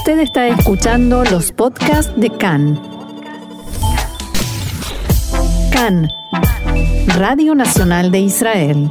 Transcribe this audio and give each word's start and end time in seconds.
Usted 0.00 0.20
está 0.20 0.48
escuchando 0.48 1.22
los 1.24 1.52
podcasts 1.52 2.10
de 2.18 2.30
CAN. 2.30 2.80
CAN, 5.70 6.08
Radio 7.18 7.54
Nacional 7.54 8.10
de 8.10 8.20
Israel. 8.20 8.90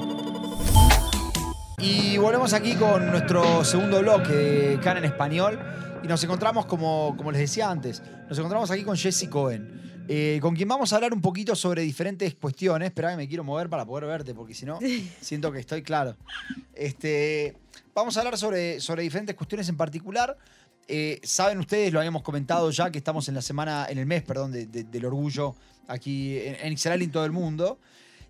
Y 1.79 2.15
volvemos 2.19 2.53
aquí 2.53 2.75
con 2.75 3.09
nuestro 3.09 3.65
segundo 3.65 4.01
bloque 4.01 4.33
de 4.33 4.79
CAN 4.81 4.97
en 4.97 5.05
español. 5.05 5.59
Y 6.03 6.07
nos 6.07 6.23
encontramos, 6.23 6.67
como, 6.67 7.15
como 7.17 7.31
les 7.31 7.41
decía 7.41 7.71
antes, 7.71 8.03
nos 8.29 8.37
encontramos 8.37 8.69
aquí 8.69 8.83
con 8.83 8.95
Jesse 8.95 9.27
Cohen, 9.29 10.03
eh, 10.07 10.37
con 10.39 10.55
quien 10.55 10.69
vamos 10.69 10.93
a 10.93 10.97
hablar 10.97 11.11
un 11.11 11.21
poquito 11.21 11.55
sobre 11.55 11.81
diferentes 11.81 12.35
cuestiones. 12.35 12.89
Espera 12.89 13.09
que 13.09 13.17
me 13.17 13.27
quiero 13.27 13.43
mover 13.43 13.67
para 13.67 13.83
poder 13.83 14.05
verte, 14.05 14.35
porque 14.35 14.53
si 14.53 14.67
no, 14.67 14.77
siento 15.21 15.51
que 15.51 15.57
estoy 15.57 15.81
claro. 15.81 16.15
Este, 16.75 17.57
vamos 17.95 18.15
a 18.15 18.19
hablar 18.19 18.37
sobre, 18.37 18.79
sobre 18.79 19.01
diferentes 19.01 19.35
cuestiones 19.35 19.67
en 19.69 19.75
particular. 19.75 20.37
Eh, 20.91 21.19
Saben 21.23 21.59
ustedes, 21.59 21.93
lo 21.93 21.99
habíamos 21.99 22.23
comentado 22.23 22.69
ya, 22.71 22.89
que 22.91 22.97
estamos 22.97 23.27
en 23.29 23.35
la 23.35 23.41
semana, 23.43 23.85
en 23.89 23.99
el 23.99 24.05
mes, 24.07 24.23
perdón, 24.23 24.51
de- 24.51 24.65
de- 24.65 24.83
del 24.83 25.05
orgullo 25.05 25.55
aquí 25.87 26.37
en, 26.39 26.73
Israel 26.73 27.01
y 27.01 27.05
en 27.05 27.11
todo 27.11 27.25
el 27.25 27.31
mundo. 27.31 27.77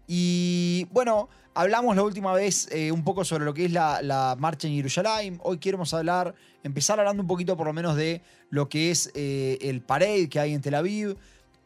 Y 0.07 0.85
bueno, 0.91 1.29
hablamos 1.53 1.95
la 1.95 2.03
última 2.03 2.33
vez 2.33 2.67
eh, 2.71 2.91
un 2.91 3.03
poco 3.03 3.23
sobre 3.23 3.45
lo 3.45 3.53
que 3.53 3.65
es 3.65 3.71
la, 3.71 4.01
la 4.01 4.35
marcha 4.37 4.67
en 4.67 4.75
Jerusalén. 4.75 5.39
Hoy 5.43 5.57
queremos 5.57 5.93
hablar, 5.93 6.35
empezar 6.63 6.99
hablando 6.99 7.21
un 7.21 7.27
poquito 7.27 7.55
por 7.55 7.67
lo 7.67 7.73
menos 7.73 7.95
de 7.95 8.21
lo 8.49 8.67
que 8.67 8.91
es 8.91 9.09
eh, 9.13 9.57
el 9.61 9.81
parade 9.81 10.27
que 10.29 10.39
hay 10.39 10.53
en 10.53 10.61
Tel 10.61 10.75
Aviv, 10.75 11.15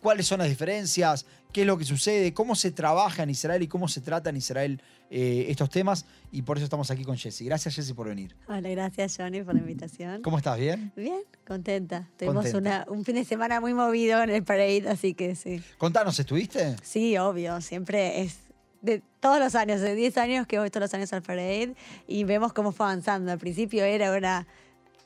cuáles 0.04 0.28
son 0.28 0.40
las 0.40 0.50
diferencias, 0.50 1.26
qué 1.52 1.62
es 1.62 1.68
lo 1.68 1.78
que 1.78 1.86
sucede, 1.86 2.34
cómo 2.34 2.54
se 2.56 2.72
trabaja 2.72 3.24
en 3.24 3.30
Israel 3.32 3.64
y 3.64 3.68
cómo 3.68 3.88
se 3.88 4.02
trata 4.02 4.30
en 4.30 4.38
Israel 4.38 4.82
eh, 5.10 5.46
estos 5.50 5.70
temas. 5.70 6.06
Y 6.32 6.42
por 6.42 6.58
eso 6.58 6.66
estamos 6.66 6.92
aquí 6.92 7.04
con 7.04 7.18
Jesse. 7.18 7.42
Gracias, 7.44 7.74
Jesse, 7.76 7.94
por 7.94 8.08
venir. 8.08 8.36
Hola, 8.48 8.70
gracias 8.70 9.16
Johnny 9.18 9.42
por 9.42 9.54
la 9.56 9.62
invitación. 9.62 10.22
¿Cómo 10.22 10.38
estás? 10.38 10.60
¿Bien? 10.60 10.92
Bien, 10.96 11.22
contenta. 11.48 12.10
Tuvimos 12.18 12.54
una- 12.54 12.86
un 12.90 13.06
fin 13.06 13.16
de 13.16 13.26
semana 13.26 13.60
muy 13.62 13.74
movido 13.74 14.22
en 14.22 14.30
el 14.30 14.44
parade, 14.44 14.84
así 14.90 15.14
que 15.14 15.36
sí. 15.36 15.62
Contanos, 15.78 16.20
¿estuviste? 16.20 16.76
Sí, 16.84 17.18
obvio, 17.18 17.62
siempre 17.62 18.22
es 18.22 18.38
de 18.82 19.02
todos 19.22 19.40
los 19.40 19.56
años, 19.56 19.80
de 19.80 19.96
10 19.96 20.18
años 20.18 20.46
que 20.46 20.60
voy 20.60 20.70
todos 20.70 20.82
los 20.86 20.94
años 20.94 21.14
al 21.14 21.22
parade 21.22 21.74
y 22.08 22.26
vemos 22.26 22.52
cómo 22.52 22.72
fue 22.74 22.86
avanzando. 22.88 23.32
Al 23.32 23.40
principio 23.40 23.86
era 23.86 24.12
una, 24.18 24.46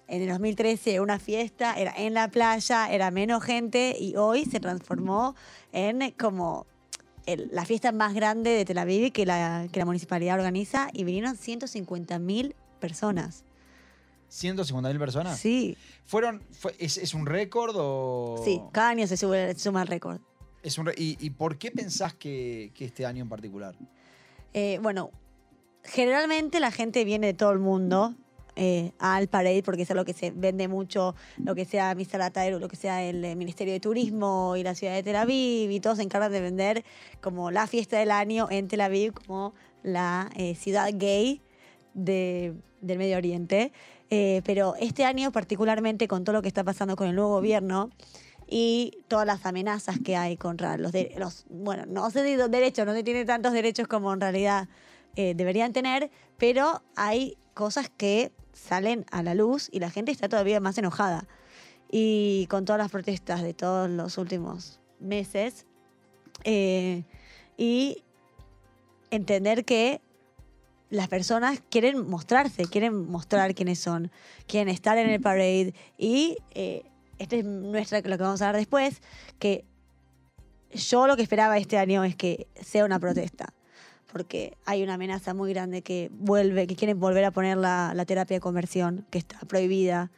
en 0.08 0.22
el 0.22 0.30
2013 0.30 1.00
una 1.02 1.19
fiesta, 1.19 1.73
era 1.80 1.94
en 1.97 2.13
la 2.13 2.30
playa, 2.30 2.91
era 2.91 3.11
menos 3.11 3.44
gente 3.44 3.95
y 4.00 4.16
hoy 4.16 4.45
se 4.45 4.59
transformó 4.59 5.36
en 5.72 6.11
como 6.11 6.66
el- 7.25 7.50
la 7.52 7.66
fiesta 7.66 7.91
más 7.91 8.13
grande 8.13 8.52
de 8.52 8.63
Tel 8.66 8.78
Aviv 8.78 9.11
que 9.11 9.25
la, 9.25 9.67
que 9.72 9.80
la 9.80 9.85
municipalidad 9.85 10.35
organiza 10.38 10.89
y 10.94 11.03
vinieron 11.03 11.35
150 11.35 12.19
mil 12.19 12.55
personas. 12.80 13.44
¿150.000 14.30 15.00
personas? 15.00 15.39
Sí, 15.39 15.78
¿Fueron, 16.05 16.41
fue- 16.52 16.75
es, 16.80 16.97
es 16.97 17.13
un 17.13 17.25
récord 17.25 17.73
o...? 17.78 18.41
sí, 18.44 18.61
cada 18.73 18.89
año 18.89 19.08
se, 19.08 19.16
sube, 19.17 19.53
se 19.53 19.59
suma 19.59 19.81
el 19.81 19.88
récord. 19.88 20.19
Es 20.63 20.78
un 20.78 20.89
¿Y, 20.97 21.17
y 21.25 21.30
por 21.30 21.58
qué 21.58 21.72
pensás 21.72 22.13
que, 22.13 22.72
que 22.73 22.85
este 22.85 23.05
año 23.05 23.23
en 23.23 23.30
particular? 23.30 23.75
Eh, 24.53 24.80
bueno, 24.81 25.11
generalmente 25.83 26.59
la 26.59 26.72
gente 26.72 27.05
viene 27.05 27.28
de 27.28 27.33
todo 27.33 27.52
el 27.52 27.59
mundo 27.59 28.16
eh, 28.58 28.91
al 29.00 29.27
parade 29.27 29.63
porque 29.63 29.83
es 29.83 29.91
algo 29.91 30.03
que 30.03 30.13
se 30.13 30.31
vende 30.31 30.67
mucho, 30.67 31.16
lo 31.38 31.55
que 31.55 31.63
sea 31.63 31.95
Misaratairu, 31.95 32.59
lo 32.59 32.67
que 32.67 32.75
sea 32.75 33.03
el 33.03 33.23
eh, 33.23 33.36
Ministerio 33.36 33.73
de 33.73 33.80
Turismo 33.80 34.55
y 34.58 34.63
la 34.63 34.75
ciudad 34.75 34.94
de 34.95 35.03
Tel 35.03 35.16
Aviv, 35.16 35.72
y 35.72 35.80
todos 35.80 35.97
se 35.97 36.03
encargan 36.03 36.31
de 36.31 36.41
vender 36.41 36.83
como 37.22 37.52
la 37.52 37.67
fiesta 37.67 37.97
del 38.00 38.11
año 38.11 38.47
en 38.52 38.67
Tel 38.67 38.81
Aviv, 38.81 39.13
como 39.13 39.53
la 39.83 40.30
eh, 40.35 40.55
ciudad 40.55 40.89
gay 40.94 41.41
de- 41.94 42.53
del 42.81 42.97
Medio 42.97 43.17
Oriente. 43.17 43.72
Eh, 44.09 44.41
pero 44.45 44.75
este 44.80 45.03
año, 45.05 45.31
particularmente 45.31 46.08
con 46.08 46.23
todo 46.23 46.33
lo 46.33 46.41
que 46.41 46.47
está 46.47 46.63
pasando 46.63 46.95
con 46.95 47.08
el 47.08 47.16
nuevo 47.16 47.30
gobierno, 47.31 47.89
y 48.50 49.00
todas 49.09 49.28
las 49.28 49.45
amenazas 49.45 49.97
que 50.00 50.16
hay 50.16 50.38
contra 50.38 50.78
los, 50.78 50.94
de- 50.94 51.13
los 51.17 51.45
bueno, 51.50 51.83
no 51.85 52.09
sé 52.11 52.38
los 52.38 52.50
derechos, 52.50 52.85
no 52.85 52.94
se 52.94 53.03
tiene 53.03 53.25
tantos 53.25 53.51
derechos 53.51 53.88
como 53.88 54.13
en 54.13 54.22
realidad 54.22 54.69
eh, 55.17 55.34
deberían 55.35 55.73
tener, 55.73 56.09
pero 56.38 56.81
hay 56.96 57.38
cosas 57.53 57.90
que 57.90 58.31
salen 58.57 59.06
a 59.12 59.23
la 59.23 59.35
luz 59.35 59.69
y 59.72 59.79
la 59.79 59.90
gente 59.90 60.12
está 60.12 60.28
todavía 60.28 60.59
más 60.59 60.78
enojada. 60.78 61.28
Y 61.90 62.47
con 62.50 62.66
todas 62.66 62.79
las 62.79 62.91
protestas 62.91 63.41
de 63.41 63.53
todos 63.53 63.90
los 63.90 64.18
últimos 64.18 64.79
meses, 65.00 65.66
eh, 66.44 67.03
y 67.57 68.03
entender 69.09 69.66
que 69.66 70.01
las 70.90 71.07
personas 71.07 71.62
quieren 71.69 72.09
mostrarse, 72.09 72.66
quieren 72.66 73.09
mostrar 73.09 73.53
quiénes 73.56 73.79
son, 73.79 74.12
quieren 74.47 74.69
estar 74.69 74.97
en 74.97 75.09
el 75.09 75.22
parade 75.22 75.73
y 75.97 76.38
eh, 76.51 76.84
este 77.19 77.40
es 77.40 77.46
nuestra, 77.46 78.00
lo 78.01 78.17
que 78.17 78.23
vamos 78.23 78.41
a 78.41 78.47
ver 78.47 78.57
después, 78.57 79.01
que 79.40 79.66
yo 80.72 81.07
lo 81.07 81.16
que 81.16 81.23
esperaba 81.23 81.57
este 81.57 81.78
año 81.78 82.03
es 82.03 82.16
que 82.16 82.47
sea 82.62 82.85
una 82.85 83.00
protesta, 83.00 83.53
porque 84.17 84.57
hay 84.66 84.81
una 84.81 84.95
amenaza 84.95 85.35
muy 85.35 85.53
grande 85.53 85.83
que 85.83 86.09
vuelve, 86.11 86.66
que 86.66 86.75
quieren 86.75 87.00
volver 87.00 87.23
a 87.23 87.29
poner 87.29 87.55
la, 87.55 88.03
terapia 88.07 88.38
de 88.38 88.41
conversión, 88.41 89.05
que 89.11 89.19
está 89.19 89.38
prohibida, 89.41 90.09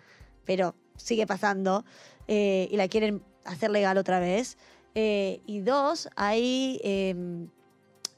pero 0.45 0.73
sigue 0.95 1.27
pasando, 1.27 1.83
eh, 2.29 2.69
y 2.71 2.77
la 2.77 2.87
quieren 2.87 3.21
hacer 3.43 3.71
legal 3.71 3.97
otra 3.97 4.21
vez. 4.21 4.57
Eh, 4.95 5.41
y 5.45 5.59
dos, 5.59 6.07
hay 6.15 6.79
em, 6.81 7.49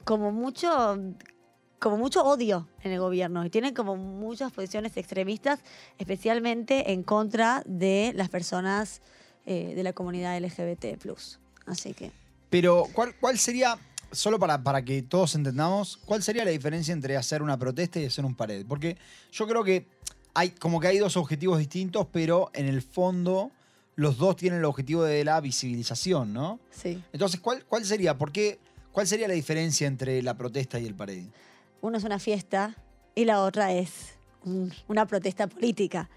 como 0.04 0.30
mucho 0.30 0.96
como 1.80 1.96
mucho 1.96 2.22
odio 2.22 2.68
en 2.84 2.92
el 2.92 3.00
gobierno 3.00 3.44
y 3.44 3.50
tienen 3.50 3.74
como 3.74 3.96
muchas 3.96 4.52
posiciones 4.52 4.96
extremistas, 4.96 5.58
especialmente 5.98 6.92
en 6.92 7.02
contra 7.02 7.64
de 7.66 8.12
las 8.14 8.28
personas 8.28 9.02
eh, 9.46 9.72
de 9.74 9.82
la 9.82 9.92
comunidad 9.92 10.40
LGBT+. 10.40 10.96
Así 11.66 11.92
que 11.92 12.12
Pero, 12.50 12.86
¿cuál, 12.92 13.16
cuál 13.16 13.36
sería, 13.36 13.76
solo 14.12 14.38
para, 14.38 14.62
para 14.62 14.84
que 14.84 15.02
todos 15.02 15.34
entendamos, 15.34 15.96
cuál 16.04 16.22
sería 16.22 16.44
la 16.44 16.50
diferencia 16.50 16.92
entre 16.92 17.16
hacer 17.16 17.42
una 17.42 17.58
protesta 17.58 17.98
y 18.00 18.06
hacer 18.06 18.24
un 18.24 18.34
pared? 18.34 18.64
Porque 18.68 18.96
yo 19.32 19.46
creo 19.46 19.64
que 19.64 19.86
hay 20.34 20.50
como 20.50 20.80
que 20.80 20.88
hay 20.88 20.98
dos 20.98 21.16
objetivos 21.16 21.58
distintos, 21.58 22.06
pero 22.12 22.50
en 22.54 22.66
el 22.66 22.82
fondo 22.82 23.50
los 23.96 24.16
dos 24.18 24.36
tienen 24.36 24.60
el 24.60 24.64
objetivo 24.64 25.02
de 25.04 25.24
la 25.24 25.40
visibilización, 25.40 26.32
¿no? 26.32 26.58
sí. 26.70 27.02
Entonces, 27.12 27.40
¿cuál, 27.40 27.64
cuál 27.66 27.84
sería? 27.84 28.16
¿Por 28.16 28.32
qué? 28.32 28.58
¿Cuál 28.92 29.06
sería 29.06 29.26
la 29.28 29.34
diferencia 29.34 29.86
entre 29.86 30.22
la 30.22 30.34
protesta 30.36 30.78
y 30.78 30.86
el 30.86 30.94
pared? 30.94 31.24
Uno 31.80 31.96
es 31.98 32.04
una 32.04 32.18
fiesta 32.18 32.76
y 33.14 33.24
la 33.24 33.42
otra 33.42 33.72
es 33.72 34.14
un- 34.44 34.72
una 34.88 35.06
protesta 35.06 35.46
política. 35.46 36.08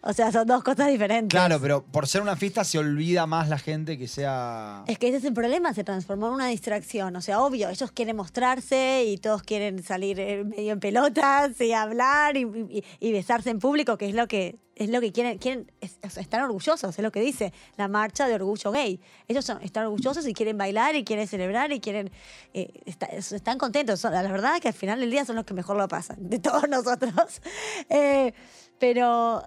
O 0.00 0.12
sea, 0.12 0.30
son 0.30 0.46
dos 0.46 0.62
cosas 0.62 0.86
diferentes. 0.88 1.28
Claro, 1.36 1.58
pero 1.60 1.82
por 1.84 2.06
ser 2.06 2.22
una 2.22 2.36
fiesta 2.36 2.62
se 2.62 2.78
olvida 2.78 3.26
más 3.26 3.48
la 3.48 3.58
gente 3.58 3.98
que 3.98 4.06
sea... 4.06 4.84
Es 4.86 4.96
que 4.96 5.08
ese 5.08 5.16
es 5.16 5.24
el 5.24 5.34
problema, 5.34 5.74
se 5.74 5.82
transformó 5.82 6.28
en 6.28 6.34
una 6.34 6.46
distracción. 6.46 7.16
O 7.16 7.20
sea, 7.20 7.40
obvio, 7.40 7.68
ellos 7.68 7.90
quieren 7.90 8.14
mostrarse 8.16 9.04
y 9.06 9.18
todos 9.18 9.42
quieren 9.42 9.82
salir 9.82 10.20
eh, 10.20 10.44
medio 10.44 10.72
en 10.72 10.78
pelotas 10.80 11.60
y 11.60 11.72
hablar 11.72 12.36
y, 12.36 12.42
y- 12.42 12.84
y 13.00 13.12
besarse 13.12 13.50
en 13.50 13.58
público, 13.58 13.98
que 13.98 14.08
es 14.08 14.14
lo 14.14 14.28
que 14.28 14.60
es 14.76 14.90
lo 14.90 15.00
que 15.00 15.10
quieren, 15.10 15.38
quieren 15.38 15.72
es- 15.80 15.98
o 16.04 16.08
sea, 16.08 16.22
están 16.22 16.42
orgullosos, 16.42 16.96
es 16.96 17.02
lo 17.02 17.10
que 17.10 17.18
dice 17.20 17.52
la 17.76 17.88
marcha 17.88 18.28
de 18.28 18.34
orgullo 18.36 18.70
gay. 18.70 19.00
Ellos 19.26 19.44
son- 19.44 19.60
están 19.62 19.86
orgullosos 19.86 20.24
y 20.28 20.32
quieren 20.32 20.56
bailar 20.56 20.94
y 20.94 21.02
quieren 21.02 21.26
celebrar 21.26 21.72
y 21.72 21.80
quieren 21.80 22.12
eh, 22.54 22.70
está- 22.86 23.06
están 23.06 23.58
contentos. 23.58 23.98
Son- 23.98 24.12
la 24.12 24.22
verdad 24.22 24.54
es 24.54 24.60
que 24.60 24.68
al 24.68 24.74
final 24.74 25.00
del 25.00 25.10
día 25.10 25.24
son 25.24 25.34
los 25.34 25.44
que 25.44 25.54
mejor 25.54 25.76
lo 25.76 25.88
pasan 25.88 26.30
de 26.30 26.38
todos 26.38 26.62
nosotros. 26.68 27.42
Eh, 27.90 28.32
pero 28.78 29.42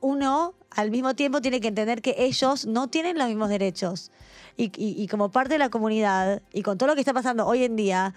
uno 0.00 0.54
al 0.70 0.90
mismo 0.90 1.14
tiempo 1.14 1.40
tiene 1.40 1.60
que 1.60 1.68
entender 1.68 2.02
que 2.02 2.14
ellos 2.18 2.66
no 2.66 2.88
tienen 2.88 3.18
los 3.18 3.28
mismos 3.28 3.48
derechos. 3.48 4.10
Y, 4.58 5.06
como 5.08 5.30
parte 5.30 5.54
de 5.54 5.58
la 5.58 5.68
comunidad 5.68 6.40
y 6.52 6.62
con 6.62 6.78
todo 6.78 6.86
lo 6.88 6.94
que 6.94 7.02
está 7.02 7.12
pasando 7.12 7.46
hoy 7.46 7.64
en 7.64 7.76
día, 7.76 8.14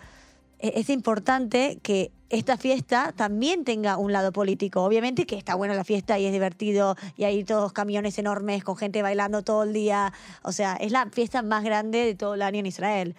e- 0.59 0.73
es 0.75 0.89
importante 0.89 1.79
que 1.83 2.11
esta 2.29 2.55
fiesta 2.57 3.11
también 3.13 3.65
tenga 3.65 3.97
un 3.97 4.13
lado 4.13 4.31
político. 4.31 4.83
Obviamente 4.83 5.25
que 5.25 5.35
está 5.35 5.55
buena 5.55 5.73
la 5.73 5.83
fiesta 5.83 6.17
y 6.17 6.25
es 6.25 6.31
divertido 6.31 6.95
y 7.17 7.25
hay 7.25 7.43
todos 7.43 7.73
camiones 7.73 8.17
enormes 8.19 8.63
con 8.63 8.77
gente 8.77 9.01
bailando 9.01 9.41
todo 9.41 9.63
el 9.63 9.73
día. 9.73 10.13
O 10.43 10.53
sea, 10.53 10.75
es 10.75 10.93
la 10.93 11.09
fiesta 11.09 11.41
más 11.41 11.63
grande 11.63 12.05
de 12.05 12.15
todo 12.15 12.35
el 12.35 12.41
año 12.41 12.59
en 12.59 12.67
Israel 12.67 13.15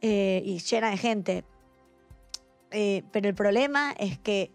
eh, 0.00 0.42
y 0.44 0.58
llena 0.58 0.90
de 0.90 0.96
gente. 0.98 1.44
Eh, 2.70 3.02
pero 3.10 3.28
el 3.28 3.34
problema 3.34 3.92
es 3.98 4.18
que 4.18 4.52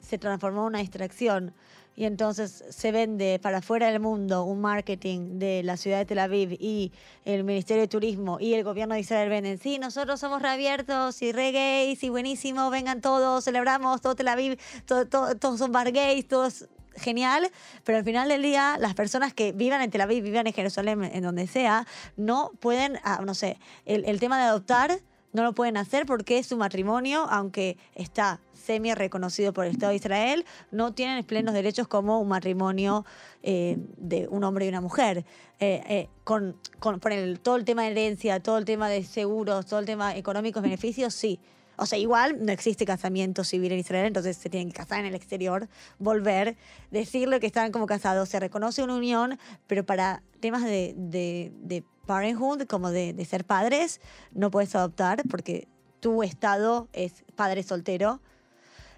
se 0.00 0.18
transformó 0.18 0.62
en 0.62 0.66
una 0.66 0.78
distracción 0.80 1.54
y 1.96 2.04
entonces 2.04 2.64
se 2.70 2.92
vende 2.92 3.38
para 3.40 3.62
fuera 3.62 3.88
del 3.90 4.00
mundo 4.00 4.44
un 4.44 4.60
marketing 4.60 5.38
de 5.38 5.62
la 5.62 5.76
ciudad 5.76 5.98
de 5.98 6.06
Tel 6.06 6.18
Aviv 6.18 6.52
y 6.60 6.92
el 7.24 7.44
Ministerio 7.44 7.82
de 7.82 7.88
Turismo 7.88 8.38
y 8.40 8.54
el 8.54 8.64
gobierno 8.64 8.94
de 8.94 9.00
Israel 9.00 9.28
venden, 9.28 9.58
sí, 9.58 9.78
nosotros 9.78 10.18
somos 10.20 10.42
reabiertos 10.42 11.20
y 11.22 11.32
re 11.32 11.52
gays 11.52 12.02
y 12.02 12.08
buenísimo, 12.08 12.70
vengan 12.70 13.00
todos, 13.00 13.44
celebramos 13.44 14.00
todo 14.00 14.16
Tel 14.16 14.28
Aviv, 14.28 14.58
todo- 14.86 15.06
todo- 15.06 15.36
todos 15.36 15.58
son 15.58 15.72
bar 15.72 15.92
gays, 15.92 16.26
todos 16.26 16.66
genial, 16.96 17.50
pero 17.82 17.98
al 17.98 18.04
final 18.04 18.28
del 18.28 18.42
día 18.42 18.76
las 18.78 18.94
personas 18.94 19.34
que 19.34 19.50
vivan 19.52 19.82
en 19.82 19.90
Tel 19.90 20.00
Aviv, 20.00 20.22
vivan 20.22 20.46
en 20.46 20.52
Jerusalén, 20.52 21.02
en 21.04 21.22
donde 21.22 21.46
sea, 21.48 21.86
no 22.16 22.52
pueden, 22.60 22.98
ah, 23.02 23.20
no 23.24 23.34
sé, 23.34 23.58
el, 23.84 24.04
el 24.04 24.20
tema 24.20 24.38
de 24.38 24.44
adoptar 24.44 25.00
no 25.34 25.42
lo 25.42 25.52
pueden 25.52 25.76
hacer 25.76 26.06
porque 26.06 26.42
su 26.42 26.56
matrimonio, 26.56 27.26
aunque 27.28 27.76
está 27.94 28.40
semi 28.54 28.94
reconocido 28.94 29.52
por 29.52 29.66
el 29.66 29.72
Estado 29.72 29.90
de 29.90 29.96
Israel, 29.96 30.46
no 30.70 30.94
tienen 30.94 31.22
plenos 31.24 31.52
derechos 31.52 31.86
como 31.86 32.18
un 32.20 32.28
matrimonio 32.28 33.04
eh, 33.42 33.76
de 33.98 34.26
un 34.28 34.42
hombre 34.44 34.64
y 34.64 34.68
una 34.70 34.80
mujer. 34.80 35.26
Eh, 35.60 35.82
eh, 35.88 36.08
con, 36.24 36.56
con 36.78 36.98
por 37.00 37.12
el- 37.12 37.38
todo 37.40 37.56
el 37.56 37.64
tema 37.64 37.82
de 37.82 37.90
herencia, 37.90 38.40
todo 38.40 38.56
el 38.58 38.64
tema 38.64 38.88
de 38.88 39.04
seguros, 39.04 39.66
todo 39.66 39.80
el 39.80 39.86
tema 39.86 40.16
económicos, 40.16 40.62
beneficios, 40.62 41.12
sí. 41.14 41.38
O 41.76 41.86
sea, 41.86 41.98
igual 41.98 42.44
no 42.44 42.52
existe 42.52 42.84
casamiento 42.84 43.44
civil 43.44 43.72
en 43.72 43.78
Israel, 43.80 44.06
entonces 44.06 44.36
se 44.36 44.48
tienen 44.48 44.68
que 44.68 44.78
casar 44.78 45.00
en 45.00 45.06
el 45.06 45.14
exterior, 45.14 45.68
volver, 45.98 46.56
decirle 46.90 47.40
que 47.40 47.46
están 47.46 47.72
como 47.72 47.86
casados. 47.86 48.28
Se 48.28 48.40
reconoce 48.40 48.82
una 48.82 48.96
unión, 48.96 49.38
pero 49.66 49.84
para 49.84 50.22
temas 50.40 50.62
de, 50.64 50.94
de, 50.96 51.52
de 51.62 51.84
parenthood, 52.06 52.66
como 52.66 52.90
de, 52.90 53.12
de 53.12 53.24
ser 53.24 53.44
padres, 53.44 54.00
no 54.32 54.50
puedes 54.50 54.74
adoptar 54.74 55.22
porque 55.28 55.68
tu 56.00 56.22
estado 56.22 56.88
es 56.92 57.24
padre 57.34 57.62
soltero. 57.62 58.20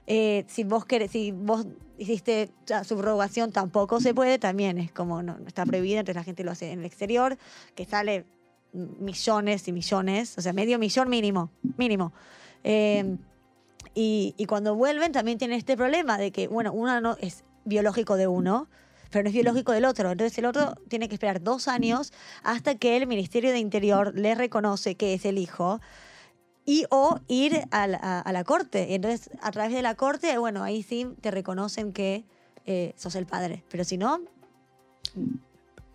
Eh, 0.07 0.45
si 0.49 0.65
vos 0.65 0.85
querés, 0.85 1.11
si 1.11 1.33
vos 1.33 1.67
hiciste 1.99 2.51
subrogación 2.85 3.53
tampoco 3.53 4.01
se 4.01 4.15
puede, 4.15 4.39
también 4.39 4.79
es 4.79 4.93
como 4.93 5.23
no 5.23 5.39
está 5.47 5.65
prohibido, 5.65 6.01
entonces 6.01 6.17
la 6.17 6.25
gente 6.25 6.45
lo 6.45 6.53
hace 6.53 6.71
en 6.71 6.81
el 6.81 6.85
exterior, 6.85 7.37
que 7.75 7.85
sale 7.85 8.25
millones 8.73 9.67
y 9.69 9.73
millones, 9.73 10.37
o 10.39 10.41
sea, 10.43 10.53
medio 10.53 10.79
millón 10.79 11.09
mínimo, 11.09 11.51
mínimo. 11.77 12.13
Eh, 12.69 13.17
y, 13.95 14.35
cuando 14.47 14.75
vuelven 14.75 15.13
también 15.13 15.39
tienen 15.39 15.57
este 15.57 15.77
problema 15.77 16.19
de 16.19 16.33
que, 16.33 16.49
bueno, 16.49 16.73
uno 16.73 17.01
no 17.01 17.17
es 17.21 17.45
biológico 17.65 18.17
de 18.17 18.27
uno, 18.27 18.69
pero 19.11 19.23
no 19.23 19.29
es 19.29 19.35
biológico 19.35 19.73
del 19.73 19.85
otro. 19.85 20.11
Entonces 20.11 20.37
el 20.37 20.45
otro 20.45 20.75
tiene 20.89 21.09
que 21.09 21.15
esperar 21.15 21.41
dos 21.41 21.69
años 21.69 22.13
hasta 22.43 22.75
que 22.75 22.97
el 22.97 23.07
Ministerio 23.07 23.53
de 23.53 23.59
Interior 23.59 24.13
le 24.15 24.35
reconoce 24.35 24.97
que 24.97 25.15
es 25.15 25.25
el 25.25 25.39
hijo 25.39 25.81
y 26.67 26.85
o 26.91 27.21
ir 27.29 27.63
a 27.71 27.87
la, 27.87 28.45
corte. 28.45 28.89
Y 28.91 28.95
entonces 28.95 29.31
a 29.41 29.53
través 29.53 29.73
de 29.73 29.83
la 29.83 29.95
corte, 29.95 30.37
bueno, 30.37 30.65
ahí 30.65 30.83
sí 30.83 31.09
te 31.21 31.31
reconocen 31.31 31.93
que 31.93 32.25
eh, 32.67 32.93
sos 32.97 33.15
el 33.15 33.27
padre. 33.27 33.63
Pero 33.71 33.85
si 33.85 33.97
no, 33.97 34.21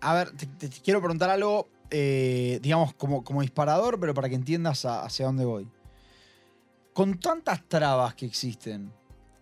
A 0.00 0.14
ver, 0.14 0.32
te, 0.32 0.70
quiero 0.82 1.00
preguntar 1.00 1.28
algo, 1.28 1.68
eh, 1.90 2.58
digamos, 2.62 2.94
como, 2.94 3.22
como 3.22 3.42
disparador, 3.42 4.00
pero 4.00 4.14
para 4.14 4.30
que 4.30 4.34
entiendas 4.34 4.86
hacia 4.86 5.26
dónde 5.26 5.44
voy. 5.44 5.68
Con 6.92 7.18
tantas 7.18 7.62
trabas 7.68 8.14
que 8.14 8.26
existen, 8.26 8.92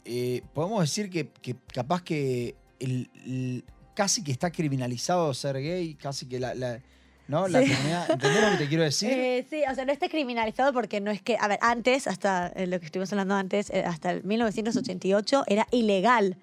eh, 0.05 0.43
podemos 0.55 0.81
decir 0.83 1.11
que, 1.11 1.29
que 1.31 1.57
capaz 1.73 2.03
que 2.03 2.55
el- 2.79 3.11
el- 3.27 3.65
casi 3.95 4.23
que 4.23 4.33
está 4.33 4.51
criminalizado 4.51 5.35
ser 5.35 5.57
gay, 5.57 5.95
casi 5.95 6.27
que 6.27 6.39
la, 6.39 6.55
la- 6.55 6.81
¿no? 7.29 7.49
la 7.49 7.61
Sí. 7.63 7.71
comunidad. 7.71 8.11
¿Entendés 8.11 8.43
lo 8.43 8.51
que 8.53 8.57
te 8.57 8.69
quiero 8.69 8.85
decir? 8.85 9.11
Eh, 9.13 9.47
sí, 9.51 9.63
o 9.71 9.75
sea, 9.75 9.85
no 9.85 9.93
está 9.93 10.09
criminalizado 10.09 10.73
porque 10.73 11.01
no 11.01 11.11
es 11.11 11.21
que, 11.23 11.37
a 11.41 11.49
ver, 11.49 11.59
antes, 11.61 12.07
hasta 12.07 12.49
eh, 12.55 12.67
lo 12.67 12.79
que 12.81 12.87
estuvimos 12.87 13.13
hablando 13.13 13.35
antes, 13.35 13.71
eh, 13.71 13.83
hasta 13.85 14.13
el 14.13 14.25
1988 14.25 15.45
era 15.47 15.67
ilegal. 15.73 16.37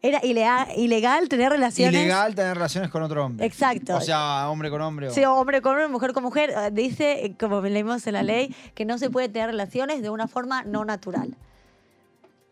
Era 0.00 0.24
ilegal, 0.24 0.68
ilegal 0.76 1.28
tener 1.28 1.50
relaciones. 1.50 1.94
Ilegal 2.00 2.34
tener 2.34 2.54
relaciones 2.54 2.88
con 2.90 3.02
otro 3.02 3.24
hombre. 3.26 3.44
Exacto. 3.44 3.96
O 3.96 4.00
sea, 4.00 4.48
hombre 4.48 4.70
con 4.70 4.80
hombre. 4.80 5.08
o- 5.08 5.10
Sí, 5.12 5.24
hombre 5.24 5.60
con 5.60 5.72
hombre, 5.72 5.88
mujer 5.88 6.12
con 6.12 6.22
mujer. 6.22 6.50
eh, 6.50 6.70
Dice, 6.72 7.24
eh, 7.24 7.34
como 7.38 7.60
leímos 7.62 8.06
en 8.06 8.12
la 8.12 8.22
ley, 8.22 8.54
que 8.76 8.84
no 8.84 8.98
se 8.98 9.10
puede 9.10 9.28
tener 9.28 9.48
relaciones 9.50 10.00
de 10.00 10.10
una 10.10 10.28
forma 10.28 10.62
no 10.62 10.84
natural. 10.84 11.34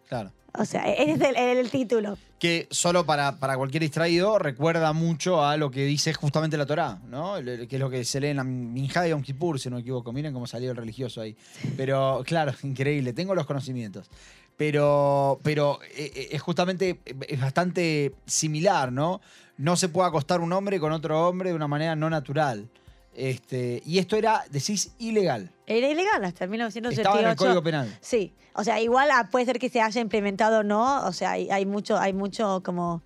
Claro. 0.09 0.33
O 0.59 0.65
sea, 0.65 0.91
ese 0.91 1.13
es 1.13 1.21
el, 1.21 1.37
el 1.37 1.71
título. 1.71 2.17
que 2.39 2.67
solo 2.71 3.05
para, 3.05 3.39
para 3.39 3.57
cualquier 3.59 3.83
distraído 3.83 4.39
recuerda 4.39 4.93
mucho 4.95 5.45
a 5.45 5.57
lo 5.59 5.71
que 5.71 5.85
dice 5.85 6.15
justamente 6.15 6.57
la 6.57 6.65
Torá, 6.65 6.99
¿no? 7.09 7.35
Que 7.45 7.69
es 7.71 7.79
lo 7.81 7.91
que 7.91 8.05
se 8.05 8.21
lee 8.21 8.29
en 8.29 8.39
la 8.39 8.45
Minjá 8.45 9.03
de 9.03 9.11
Yom 9.11 9.23
Kippur, 9.23 9.61
si 9.61 9.69
no 9.69 9.77
me 9.77 9.83
equivoco. 9.83 10.13
Miren 10.13 10.33
cómo 10.33 10.47
salió 10.47 10.71
el 10.71 10.77
religioso 10.79 11.21
ahí. 11.21 11.37
Pero, 11.77 12.23
claro, 12.27 12.53
increíble, 12.63 13.13
tengo 13.13 13.35
los 13.35 13.45
conocimientos. 13.47 14.11
Pero, 14.57 15.39
pero 15.43 15.81
eh, 15.83 16.13
eh, 16.15 16.29
es 16.33 16.41
justamente, 16.41 17.01
eh, 17.05 17.15
es 17.29 17.41
bastante 17.41 18.15
similar, 18.25 18.91
¿no? 18.91 19.21
No 19.59 19.77
se 19.77 19.89
puede 19.89 20.09
acostar 20.09 20.41
un 20.41 20.53
hombre 20.53 20.81
con 20.81 20.93
otro 20.93 21.29
hombre 21.29 21.51
de 21.51 21.57
una 21.57 21.69
manera 21.69 21.95
no 21.95 22.09
natural. 22.09 22.69
Este, 23.17 23.83
y 23.87 23.99
esto 23.99 24.17
era, 24.17 24.45
decís, 24.51 24.93
ilegal. 24.99 25.51
Era 25.67 25.89
ilegal 25.89 26.23
hasta 26.25 26.45
el 26.45 26.51
1988. 26.51 27.01
Estaba 27.01 27.21
en 27.21 27.31
el 27.31 27.37
Código 27.37 27.63
Penal. 27.63 27.99
Sí, 28.01 28.35
o 28.53 28.63
sea, 28.63 28.81
igual 28.81 29.09
ah, 29.11 29.29
puede 29.31 29.47
ser 29.47 29.59
que 29.59 29.71
se 29.71 29.81
haya 29.81 30.01
implementado 30.01 30.61
o 30.61 30.63
no, 30.63 31.07
o 31.07 31.13
sea, 31.13 31.33
hay, 31.33 31.51
hay 31.51 31.65
mucho, 31.65 31.99
hay 31.99 32.13
mucho 32.13 32.63
como 32.63 33.03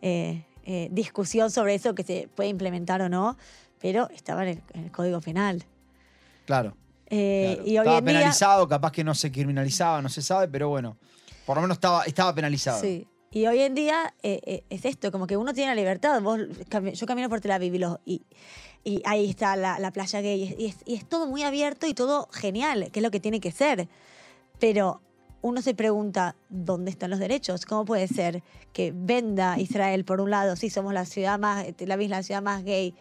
eh, 0.00 0.44
eh, 0.64 0.88
discusión 0.90 1.50
sobre 1.50 1.74
eso 1.74 1.94
que 1.94 2.02
se 2.02 2.28
puede 2.34 2.48
implementar 2.48 3.02
o 3.02 3.08
no, 3.10 3.36
pero 3.80 4.08
estaba 4.10 4.42
en 4.44 4.48
el, 4.48 4.62
en 4.72 4.84
el 4.84 4.90
Código 4.90 5.20
Penal. 5.20 5.64
Claro. 6.46 6.74
Eh, 7.10 7.54
claro. 7.56 7.68
Y 7.68 7.70
hoy 7.70 7.76
estaba 7.78 7.98
en 7.98 8.04
día, 8.04 8.14
penalizado, 8.14 8.68
capaz 8.68 8.92
que 8.92 9.04
no 9.04 9.14
se 9.14 9.30
criminalizaba, 9.30 10.00
no 10.00 10.08
se 10.08 10.22
sabe, 10.22 10.48
pero 10.48 10.68
bueno, 10.68 10.96
por 11.44 11.56
lo 11.56 11.62
menos 11.62 11.76
estaba, 11.76 12.04
estaba 12.04 12.34
penalizado. 12.34 12.80
Sí. 12.80 13.06
Y 13.32 13.46
hoy 13.46 13.60
en 13.60 13.74
día 13.74 14.14
eh, 14.22 14.40
eh, 14.44 14.64
es 14.70 14.84
esto, 14.84 15.12
como 15.12 15.26
que 15.26 15.36
uno 15.36 15.52
tiene 15.52 15.70
la 15.70 15.76
libertad. 15.76 16.20
Vos, 16.22 16.40
yo 16.94 17.06
camino 17.06 17.28
por 17.28 17.40
Tel 17.40 17.52
Aviv 17.52 17.74
y, 17.74 17.84
y, 18.04 18.22
y 18.82 19.02
ahí 19.04 19.30
está 19.30 19.54
la, 19.56 19.78
la 19.78 19.92
playa 19.92 20.20
gay 20.20 20.54
y 20.58 20.66
es, 20.66 20.76
y 20.84 20.94
es 20.94 21.08
todo 21.08 21.26
muy 21.26 21.42
abierto 21.42 21.86
y 21.86 21.94
todo 21.94 22.28
genial, 22.32 22.90
que 22.90 22.98
es 22.98 23.02
lo 23.02 23.10
que 23.10 23.20
tiene 23.20 23.40
que 23.40 23.52
ser. 23.52 23.88
Pero 24.58 25.00
uno 25.42 25.62
se 25.62 25.74
pregunta, 25.74 26.34
¿dónde 26.48 26.90
están 26.90 27.10
los 27.10 27.18
derechos? 27.18 27.66
¿Cómo 27.66 27.84
puede 27.84 28.08
ser 28.08 28.42
que 28.72 28.92
venda 28.94 29.58
Israel 29.58 30.04
por 30.04 30.20
un 30.20 30.30
lado, 30.30 30.56
sí, 30.56 30.68
somos 30.68 30.92
la 30.92 31.04
ciudad 31.04 31.38
más, 31.38 31.66
Tel 31.76 31.92
Aviv 31.92 32.06
es 32.06 32.10
la 32.10 32.22
ciudad 32.22 32.42
más 32.42 32.64
gay, 32.64 32.94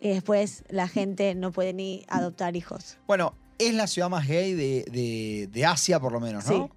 y 0.00 0.08
después 0.10 0.64
la 0.68 0.88
gente 0.88 1.34
no 1.34 1.52
puede 1.52 1.72
ni 1.72 2.04
adoptar 2.08 2.56
hijos? 2.56 2.98
Bueno, 3.06 3.34
es 3.58 3.74
la 3.74 3.86
ciudad 3.86 4.08
más 4.10 4.26
gay 4.26 4.52
de, 4.52 4.84
de- 4.90 5.48
de 5.50 5.64
Asia, 5.66 5.98
por 6.00 6.12
lo 6.12 6.20
menos, 6.20 6.46
¿no? 6.46 6.66
Sí. 6.66 6.72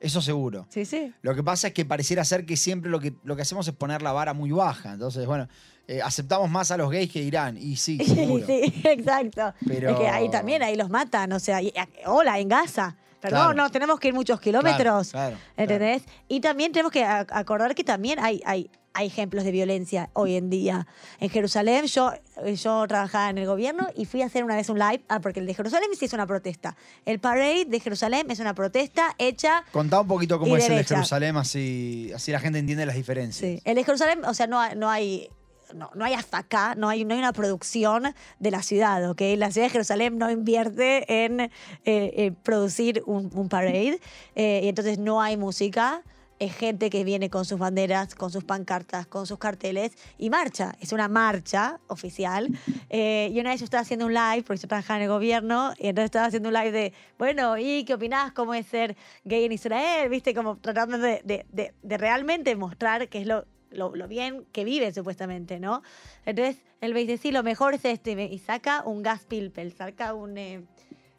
Eso 0.00 0.22
seguro. 0.22 0.66
Sí, 0.70 0.86
sí. 0.86 1.12
Lo 1.20 1.34
que 1.34 1.42
pasa 1.42 1.68
es 1.68 1.74
que 1.74 1.84
pareciera 1.84 2.24
ser 2.24 2.46
que 2.46 2.56
siempre 2.56 2.90
lo 2.90 3.00
que, 3.00 3.12
lo 3.22 3.36
que 3.36 3.42
hacemos 3.42 3.68
es 3.68 3.74
poner 3.74 4.00
la 4.00 4.12
vara 4.12 4.32
muy 4.32 4.50
baja. 4.50 4.94
Entonces, 4.94 5.26
bueno, 5.26 5.46
eh, 5.88 6.00
aceptamos 6.00 6.48
más 6.48 6.70
a 6.70 6.78
los 6.78 6.90
gays 6.90 7.10
que 7.12 7.20
Irán. 7.22 7.58
Y 7.58 7.76
sí, 7.76 7.98
seguro. 8.06 8.46
Sí, 8.46 8.62
exacto. 8.84 9.52
Pero- 9.66 9.90
Es 9.90 9.96
que 9.98 10.08
ahí 10.08 10.30
también, 10.30 10.62
ahí 10.62 10.74
los 10.76 10.88
matan. 10.88 11.30
O 11.32 11.38
sea, 11.38 11.60
y- 11.60 11.72
hola, 12.06 12.38
en 12.38 12.48
Gaza. 12.48 12.96
Perdón, 13.20 13.40
Claro. 13.40 13.54
no, 13.54 13.70
tenemos 13.70 14.00
que 14.00 14.08
ir 14.08 14.14
muchos 14.14 14.40
kilómetros. 14.40 15.10
Claro, 15.10 15.36
claro, 15.36 15.36
¿Entendés? 15.56 16.02
Y 16.28 16.40
también 16.40 16.72
tenemos 16.72 16.92
que 16.92 17.04
acordar 17.04 17.74
que 17.74 17.84
también 17.84 18.18
hay, 18.18 18.40
hay, 18.46 18.70
hay 18.94 19.06
ejemplos 19.06 19.44
de 19.44 19.52
violencia 19.52 20.08
hoy 20.14 20.36
en 20.36 20.48
día. 20.50 20.86
En 21.20 21.28
Jerusalén, 21.28 21.84
yo, 21.86 22.12
yo 22.54 22.86
trabajaba 22.88 23.30
en 23.30 23.38
el 23.38 23.46
gobierno 23.46 23.88
y 23.94 24.06
fui 24.06 24.22
a 24.22 24.26
hacer 24.26 24.42
una 24.42 24.56
vez 24.56 24.68
un 24.70 24.78
live, 24.78 25.02
ah, 25.08 25.20
porque 25.20 25.40
el 25.40 25.46
de 25.46 25.54
Jerusalén 25.54 25.90
sí 25.98 26.06
es 26.06 26.12
una 26.12 26.26
protesta. 26.26 26.76
El 27.04 27.18
parade 27.20 27.66
de 27.66 27.80
Jerusalén 27.80 28.30
es 28.30 28.40
una 28.40 28.54
protesta 28.54 29.14
hecha 29.18 29.64
Contá 29.70 30.00
un 30.00 30.08
poquito 30.08 30.38
cómo 30.38 30.56
es 30.56 30.68
el 30.68 30.76
de. 30.76 30.84
Jerusalén, 30.84 31.36
así, 31.36 32.10
así 32.14 32.32
la 32.32 32.40
gente 32.40 32.58
entiende 32.58 32.86
las 32.86 32.96
diferencias. 32.96 33.50
Sí. 33.50 33.62
El 33.64 33.74
de 33.76 33.84
Jerusalén, 33.84 34.24
o 34.24 34.34
sea, 34.34 34.46
no 34.46 34.60
no 34.74 34.88
hay, 34.90 35.28
no, 35.74 35.90
no 35.94 36.04
hay 36.04 36.14
hasta 36.14 36.38
acá, 36.38 36.74
no 36.76 36.88
hay, 36.88 37.04
no 37.04 37.14
hay 37.14 37.20
una 37.20 37.32
producción 37.32 38.14
de 38.38 38.50
la 38.50 38.62
ciudad, 38.62 39.08
¿ok? 39.10 39.20
La 39.36 39.50
ciudad 39.50 39.66
de 39.66 39.70
Jerusalén 39.70 40.18
no 40.18 40.30
invierte 40.30 41.24
en 41.24 41.50
eh, 41.84 42.32
producir 42.42 43.02
un, 43.06 43.30
un 43.34 43.48
parade, 43.48 44.00
eh, 44.34 44.60
y 44.64 44.68
entonces 44.68 44.98
no 44.98 45.20
hay 45.20 45.36
música. 45.36 46.02
Es 46.38 46.54
gente 46.56 46.88
que 46.88 47.04
viene 47.04 47.28
con 47.28 47.44
sus 47.44 47.58
banderas, 47.58 48.14
con 48.14 48.30
sus 48.30 48.44
pancartas, 48.44 49.06
con 49.06 49.26
sus 49.26 49.36
carteles 49.36 49.92
y 50.16 50.30
marcha. 50.30 50.74
Es 50.80 50.94
una 50.94 51.06
marcha 51.06 51.80
oficial. 51.86 52.48
Eh, 52.88 53.28
y 53.30 53.38
una 53.40 53.50
vez 53.50 53.60
yo 53.60 53.64
estaba 53.64 53.82
haciendo 53.82 54.06
un 54.06 54.14
live, 54.14 54.42
porque 54.46 54.62
yo 54.62 54.66
trabajaba 54.66 54.96
en 54.96 55.02
el 55.02 55.10
gobierno, 55.10 55.74
y 55.78 55.88
entonces 55.88 56.06
estaba 56.06 56.24
haciendo 56.28 56.48
un 56.48 56.54
live 56.54 56.72
de, 56.72 56.94
bueno, 57.18 57.58
¿y 57.58 57.84
qué 57.84 57.92
opinás? 57.92 58.32
¿Cómo 58.32 58.54
es 58.54 58.64
ser 58.66 58.96
gay 59.24 59.44
en 59.44 59.52
Israel? 59.52 60.08
¿Viste? 60.08 60.32
Como 60.34 60.56
tratando 60.56 60.96
de, 60.96 61.20
de- 61.26 61.44
de- 61.52 61.74
de 61.82 61.98
realmente 61.98 62.56
mostrar 62.56 63.08
qué 63.10 63.20
es 63.20 63.26
lo, 63.26 63.44
lo, 63.70 63.94
lo 63.94 64.08
bien 64.08 64.44
que 64.52 64.64
vive, 64.64 64.92
supuestamente, 64.92 65.60
¿no? 65.60 65.82
Entonces 66.26 66.56
él 66.80 66.92
me 66.94 67.00
dice, 67.00 67.16
sí, 67.18 67.30
lo 67.32 67.42
mejor 67.42 67.74
es 67.74 67.84
este, 67.84 68.12
y 68.24 68.38
saca 68.38 68.82
un 68.84 69.02
gas 69.02 69.24
pilpel, 69.24 69.72
saca 69.72 70.14
un... 70.14 70.36
eh, 70.38 70.64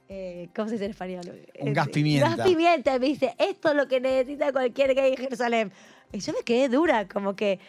eh, 0.09 0.49
¿Cómo 0.53 0.67
se 0.67 0.73
dice 0.73 0.85
en 0.85 0.91
español? 0.91 1.21
Un 1.59 1.67
Eh, 1.69 1.73
gas 1.73 1.87
pimienta. 1.87 2.35
Gas 2.35 2.47
pimienta. 2.47 2.95
Y 2.95 2.99
me 2.99 3.05
dice, 3.07 3.33
esto 3.37 3.69
es 3.69 3.75
lo 3.75 3.87
que 3.87 4.01
necesita 4.01 4.51
cualquier 4.51 4.93
gay 4.93 5.11
en 5.11 5.17
Jerusalén. 5.17 5.71
Y 6.11 6.19
yo 6.19 6.33
me 6.33 6.43
quedé 6.43 6.67
dura, 6.67 7.07
como 7.07 7.35
que, 7.37 7.59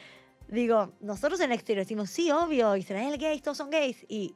digo, 0.49 0.93
nosotros 1.01 1.39
en 1.41 1.53
el 1.53 1.53
exterior 1.53 1.85
decimos, 1.85 2.11
sí, 2.11 2.33
obvio, 2.33 2.77
Israel 2.77 3.17
gays, 3.17 3.43
todos 3.43 3.59
son 3.59 3.71
gays. 3.71 4.05
Y 4.09 4.35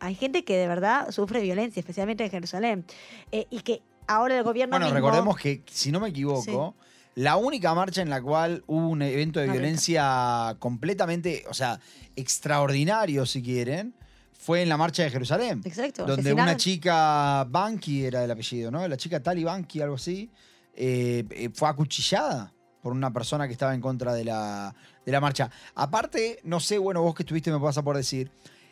hay 0.00 0.14
gente 0.14 0.42
que 0.44 0.56
de 0.56 0.66
verdad 0.68 1.10
sufre 1.10 1.42
violencia, 1.42 1.80
especialmente 1.80 2.24
en 2.24 2.30
Jerusalén. 2.30 2.86
Eh, 3.30 3.46
y 3.50 3.60
que 3.60 3.82
ahora 4.06 4.38
el 4.38 4.44
gobierno 4.44 4.72
Bueno, 4.72 4.86
mismo- 4.86 4.96
recordemos 4.96 5.36
que, 5.36 5.62
si 5.66 5.92
no 5.92 6.00
me 6.00 6.08
equivoco, 6.08 6.74
la 7.14 7.36
única 7.36 7.74
marcha 7.74 8.02
en 8.02 8.10
la 8.10 8.22
cual 8.22 8.62
hubo 8.66 8.88
un 8.88 9.02
evento 9.02 9.40
de 9.40 9.48
violencia 9.48 10.56
completamente, 10.58 11.44
o 11.48 11.54
sea, 11.54 11.80
extraordinario, 12.16 13.26
si 13.26 13.42
quieren, 13.42 13.94
fue 14.38 14.62
en 14.62 14.68
la 14.68 14.76
marcha 14.76 15.02
de 15.02 15.10
Jerusalén. 15.10 15.60
Exacto, 15.64 16.06
Donde 16.06 16.32
una 16.32 16.56
chica, 16.56 17.44
Banky 17.44 18.04
era 18.04 18.24
el 18.24 18.30
apellido, 18.30 18.70
¿no? 18.70 18.86
La 18.86 18.96
chica 18.96 19.20
Tali 19.20 19.44
Banky, 19.44 19.80
algo 19.80 19.96
así, 19.96 20.30
eh, 20.74 21.24
eh, 21.30 21.50
fue 21.52 21.68
acuchillada 21.68 22.52
por 22.80 22.92
una 22.92 23.12
persona 23.12 23.46
que 23.46 23.52
estaba 23.52 23.74
en 23.74 23.80
contra 23.80 24.14
de 24.14 24.24
la, 24.24 24.74
de 25.04 25.12
la 25.12 25.20
marcha. 25.20 25.50
Aparte, 25.74 26.38
no 26.44 26.60
sé, 26.60 26.78
bueno, 26.78 27.02
vos 27.02 27.14
que 27.14 27.24
estuviste 27.24 27.50
me 27.50 27.58
vas 27.58 27.76
a 27.78 27.82
poder 27.82 27.98
decir, 27.98 28.30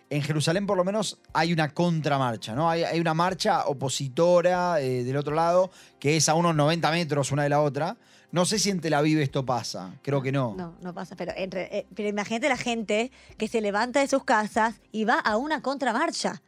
en 0.08 0.22
Jerusalén 0.22 0.66
por 0.66 0.76
lo 0.76 0.84
menos 0.84 1.18
hay 1.32 1.52
una 1.52 1.74
contramarcha, 1.74 2.54
¿no? 2.54 2.70
Hay, 2.70 2.84
hay 2.84 3.00
una 3.00 3.14
marcha 3.14 3.66
opositora 3.66 4.80
eh, 4.80 5.02
del 5.04 5.16
otro 5.16 5.34
lado, 5.34 5.70
que 5.98 6.16
es 6.16 6.28
a 6.28 6.34
unos 6.34 6.54
90 6.54 6.90
metros 6.92 7.32
una 7.32 7.42
de 7.42 7.48
la 7.48 7.60
otra. 7.60 7.96
No 8.32 8.44
sé 8.44 8.58
si 8.58 8.70
en 8.70 8.80
Tel 8.80 8.94
Aviv 8.94 9.18
esto 9.20 9.46
pasa, 9.46 9.94
creo 10.02 10.20
que 10.20 10.32
no. 10.32 10.54
No, 10.56 10.74
no 10.82 10.92
pasa. 10.92 11.16
Pero, 11.16 11.32
entre- 11.36 11.78
eh, 11.78 11.86
pero 11.94 12.08
imagínate 12.08 12.48
la 12.48 12.56
gente 12.56 13.10
que 13.38 13.48
se 13.48 13.60
levanta 13.60 14.00
de 14.00 14.08
sus 14.08 14.24
casas 14.24 14.80
y 14.92 15.04
va 15.04 15.18
a 15.18 15.36
una 15.36 15.62
contramarcha. 15.62 16.42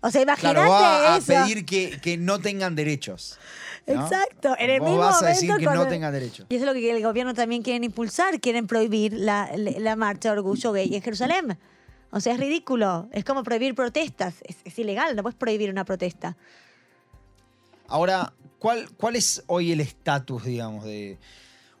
O 0.00 0.10
sea, 0.10 0.22
imagínate 0.22 0.54
Claro, 0.60 0.70
va 0.70 1.16
a 1.16 1.20
pedir 1.20 1.64
que, 1.66 1.98
que 2.00 2.16
no 2.16 2.38
tengan 2.38 2.76
derechos. 2.76 3.38
¿no? 3.86 3.94
Exacto, 4.02 4.54
en 4.58 4.70
el 4.70 4.80
Vos 4.80 4.90
mismo 4.90 5.04
vas 5.04 5.22
a 5.22 5.26
decir 5.26 5.52
que 5.56 5.64
no 5.64 5.86
tengan 5.88 6.12
derechos. 6.12 6.46
Y 6.48 6.54
eso 6.56 6.64
es 6.64 6.68
lo 6.68 6.74
que 6.74 6.90
el 6.90 7.02
gobierno 7.02 7.34
también 7.34 7.62
quieren 7.62 7.82
impulsar, 7.84 8.40
quieren 8.40 8.66
prohibir 8.66 9.12
la, 9.12 9.50
la 9.56 9.96
marcha 9.96 10.30
de 10.32 10.38
orgullo 10.38 10.72
gay 10.72 10.94
en 10.94 11.02
Jerusalén. 11.02 11.58
O 12.12 12.20
sea, 12.20 12.34
es 12.34 12.40
ridículo. 12.40 13.08
Es 13.12 13.24
como 13.24 13.42
prohibir 13.42 13.74
protestas. 13.74 14.34
Es, 14.44 14.56
es 14.64 14.78
ilegal, 14.78 15.16
no 15.16 15.22
puedes 15.22 15.36
prohibir 15.36 15.70
una 15.70 15.84
protesta. 15.84 16.36
Ahora, 17.88 18.32
¿cuál, 18.58 18.90
cuál 18.96 19.16
es 19.16 19.42
hoy 19.46 19.72
el 19.72 19.80
estatus, 19.80 20.44
digamos, 20.44 20.84
de 20.84 21.18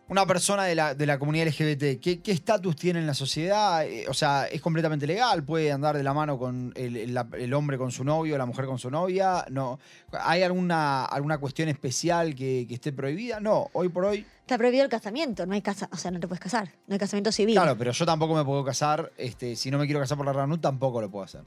una 0.08 0.24
persona 0.24 0.62
de 0.64 0.76
la, 0.76 0.94
de 0.94 1.04
la 1.04 1.18
comunidad 1.18 1.48
LGBT? 1.48 2.00
¿Qué 2.00 2.20
qué 2.22 2.30
estatus 2.30 2.76
tiene 2.76 3.00
en 3.00 3.06
la 3.08 3.14
sociedad? 3.14 3.84
Eh, 3.84 4.06
O 4.08 4.14
sea, 4.14 4.46
¿es 4.46 4.60
completamente 4.60 5.04
legal? 5.06 5.42
¿Puede 5.42 5.72
andar 5.72 5.96
de 5.96 6.04
la 6.04 6.14
mano 6.14 6.38
con 6.38 6.72
el, 6.76 6.96
el- 6.96 7.12
la- 7.14 7.26
el 7.36 7.52
hombre 7.54 7.76
con 7.76 7.90
su 7.90 8.04
novio, 8.04 8.38
la 8.38 8.46
mujer 8.46 8.66
con 8.66 8.78
su 8.78 8.88
novia? 8.88 9.44
No. 9.50 9.80
¿Hay 10.12 10.44
alguna, 10.44 11.04
alguna 11.06 11.38
cuestión 11.38 11.68
especial 11.68 12.36
que, 12.36 12.66
que 12.68 12.74
esté 12.74 12.92
prohibida? 12.92 13.40
No, 13.40 13.68
hoy 13.72 13.88
por 13.88 14.04
hoy. 14.04 14.24
Está 14.42 14.56
prohibido 14.58 14.84
el 14.84 14.90
casamiento, 14.90 15.44
no 15.44 15.54
hay 15.54 15.62
casa, 15.62 15.88
o 15.92 15.96
sea, 15.96 16.12
no 16.12 16.20
te 16.20 16.28
puedes 16.28 16.40
casar, 16.40 16.72
no 16.86 16.92
hay 16.94 17.00
casamiento 17.00 17.32
civil. 17.32 17.56
Claro, 17.56 17.76
pero 17.76 17.90
yo 17.90 18.06
tampoco 18.06 18.32
me 18.36 18.44
puedo 18.44 18.64
casar. 18.64 19.10
Este, 19.18 19.56
si 19.56 19.72
no 19.72 19.78
me 19.78 19.86
quiero 19.86 19.98
casar 19.98 20.16
por 20.16 20.24
la 20.24 20.32
Rabanut, 20.32 20.60
tampoco 20.60 21.00
lo 21.00 21.10
puedo 21.10 21.24
hacer. 21.24 21.42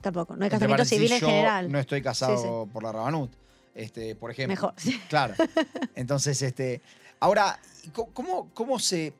Tampoco, 0.00 0.36
no 0.36 0.44
hay 0.44 0.46
Entre 0.46 0.58
casamiento 0.60 0.84
civil 0.84 1.10
en 1.10 1.18
general. 1.20 1.72
No 1.72 1.80
estoy 1.80 2.00
casado 2.00 2.64
Sí, 2.66 2.70
por 2.72 2.84
la 2.84 2.92
Rabanut, 2.92 3.32
este, 3.78 4.14
por 4.16 4.30
ejemplo. 4.30 4.52
Mejor, 4.54 4.74
sí. 4.76 5.00
Claro. 5.08 5.34
Entonces, 5.94 6.42
este. 6.42 6.82
Ahora, 7.20 7.58
¿cómo, 8.12 8.50
¿cómo 8.54 8.78
se.? 8.78 9.12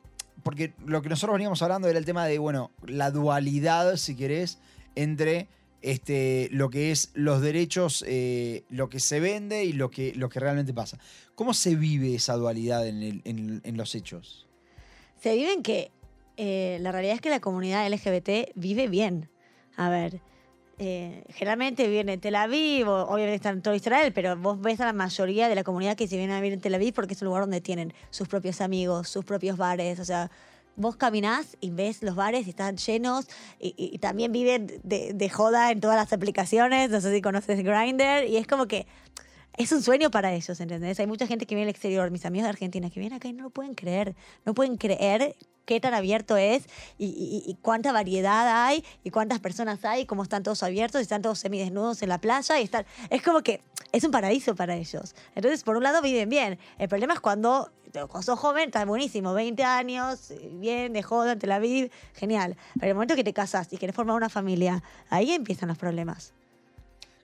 Porque 0.42 0.72
lo 0.86 1.02
que 1.02 1.08
nosotros 1.08 1.34
veníamos 1.34 1.62
hablando 1.62 1.88
era 1.88 1.98
el 1.98 2.04
tema 2.04 2.26
de, 2.26 2.38
bueno, 2.38 2.70
la 2.86 3.10
dualidad, 3.10 3.96
si 3.96 4.14
querés, 4.14 4.58
entre 4.94 5.48
este, 5.82 6.48
lo 6.52 6.70
que 6.70 6.90
es 6.92 7.10
los 7.14 7.40
derechos, 7.40 8.04
eh, 8.06 8.64
lo 8.68 8.88
que 8.88 9.00
se 9.00 9.20
vende 9.20 9.64
y 9.64 9.72
lo 9.72 9.90
que, 9.90 10.14
lo 10.14 10.28
que 10.28 10.38
realmente 10.40 10.72
pasa. 10.72 10.98
¿Cómo 11.34 11.54
se 11.54 11.74
vive 11.74 12.14
esa 12.14 12.34
dualidad 12.34 12.86
en, 12.86 13.02
el- 13.02 13.22
en- 13.24 13.60
en 13.64 13.76
los 13.76 13.94
hechos? 13.94 14.46
Se 15.20 15.34
vive 15.34 15.52
en 15.52 15.62
que 15.62 15.90
eh, 16.36 16.78
la 16.80 16.92
realidad 16.92 17.16
es 17.16 17.20
que 17.20 17.30
la 17.30 17.40
comunidad 17.40 17.88
LGBT 17.92 18.50
vive 18.54 18.86
bien. 18.88 19.28
A 19.76 19.88
ver, 19.90 20.20
eh, 20.78 21.24
generalmente 21.30 21.86
viven 21.88 22.08
en 22.08 22.20
Tel 22.20 22.34
Aviv, 22.36 22.88
o 22.88 23.02
obviamente 23.04 23.34
están 23.34 23.56
en 23.56 23.62
todo 23.62 23.74
Israel, 23.74 24.12
pero 24.12 24.36
vos 24.36 24.60
ves 24.60 24.80
a 24.80 24.84
la 24.86 24.92
mayoría 24.92 25.48
de 25.48 25.54
la 25.54 25.64
comunidad 25.64 25.96
que 25.96 26.06
se 26.06 26.16
viene 26.16 26.32
a 26.34 26.36
vivir 26.36 26.52
en 26.52 26.60
Tel 26.60 26.74
Aviv 26.74 26.94
porque 26.94 27.14
es 27.14 27.22
un 27.22 27.26
lugar 27.26 27.42
donde 27.42 27.60
tienen 27.60 27.92
sus 28.10 28.28
propios 28.28 28.60
amigos, 28.60 29.08
sus 29.08 29.24
propios 29.24 29.56
bares, 29.56 29.98
o 29.98 30.04
sea, 30.04 30.30
vos 30.76 30.96
caminás 30.96 31.56
y 31.60 31.70
ves 31.70 32.02
los 32.04 32.14
bares 32.14 32.46
y 32.46 32.50
están 32.50 32.76
llenos 32.76 33.26
y, 33.58 33.74
y- 33.76 33.90
y 33.94 33.98
también 33.98 34.30
viven 34.30 34.68
de, 34.84 35.12
de 35.12 35.28
joda 35.28 35.72
en 35.72 35.80
todas 35.80 35.96
las 35.96 36.12
aplicaciones, 36.12 36.90
no 36.90 37.00
sé 37.00 37.12
si 37.12 37.20
conoces 37.20 37.64
Grindr, 37.64 38.24
y 38.28 38.36
es 38.36 38.46
como 38.46 38.66
que 38.66 38.86
es 39.58 39.72
un 39.72 39.82
sueño 39.82 40.10
para 40.10 40.32
ellos, 40.32 40.60
¿entendés? 40.60 41.00
Hay 41.00 41.08
mucha 41.08 41.26
gente 41.26 41.44
que 41.44 41.56
viene 41.56 41.68
al 41.68 41.70
exterior, 41.70 42.10
mis 42.12 42.24
amigos 42.24 42.44
de 42.44 42.50
Argentina, 42.50 42.88
que 42.90 43.00
vienen 43.00 43.16
acá 43.16 43.26
y 43.26 43.32
no 43.32 43.42
lo 43.42 43.50
pueden 43.50 43.74
creer. 43.74 44.14
No 44.46 44.54
pueden 44.54 44.76
creer 44.76 45.34
qué 45.64 45.80
tan 45.80 45.94
abierto 45.94 46.36
es 46.36 46.64
y, 46.96 47.58
cuánta 47.60 47.90
variedad 47.92 48.66
hay 48.66 48.84
y 49.02 49.10
cuántas 49.10 49.40
personas 49.40 49.84
hay, 49.84 50.02
y 50.02 50.06
cómo 50.06 50.22
están 50.22 50.44
todos 50.44 50.62
abiertos 50.62 51.00
y 51.00 51.02
están 51.02 51.22
todos 51.22 51.40
semidesnudos 51.40 52.00
en 52.02 52.08
la 52.08 52.20
playa 52.20 52.60
y 52.60 52.62
están... 52.62 52.86
Es 53.10 53.20
como 53.20 53.42
que 53.42 53.60
es 53.90 54.04
un 54.04 54.12
paraíso 54.12 54.54
para 54.54 54.76
ellos. 54.76 55.16
Entonces, 55.34 55.64
por 55.64 55.76
un 55.76 55.82
lado, 55.82 56.00
viven 56.02 56.28
bien. 56.28 56.58
El 56.78 56.88
problema 56.88 57.14
es 57.14 57.20
cuando, 57.20 57.72
cuando 57.92 58.22
sos 58.22 58.38
joven, 58.38 58.68
estás 58.68 58.86
buenísimo, 58.86 59.34
20 59.34 59.64
años, 59.64 60.32
bien, 60.52 60.92
de 60.92 61.02
joda, 61.02 61.32
en 61.32 61.40
Tel 61.40 61.50
Aviv, 61.50 61.90
genial. 62.14 62.56
Pero 62.74 62.86
el 62.86 62.94
momento 62.94 63.16
que 63.16 63.24
te 63.24 63.32
casas 63.32 63.72
y 63.72 63.76
quieres 63.76 63.96
formar 63.96 64.14
una 64.14 64.28
familia, 64.28 64.84
ahí 65.10 65.32
empiezan 65.32 65.68
los 65.68 65.78
problemas. 65.78 66.32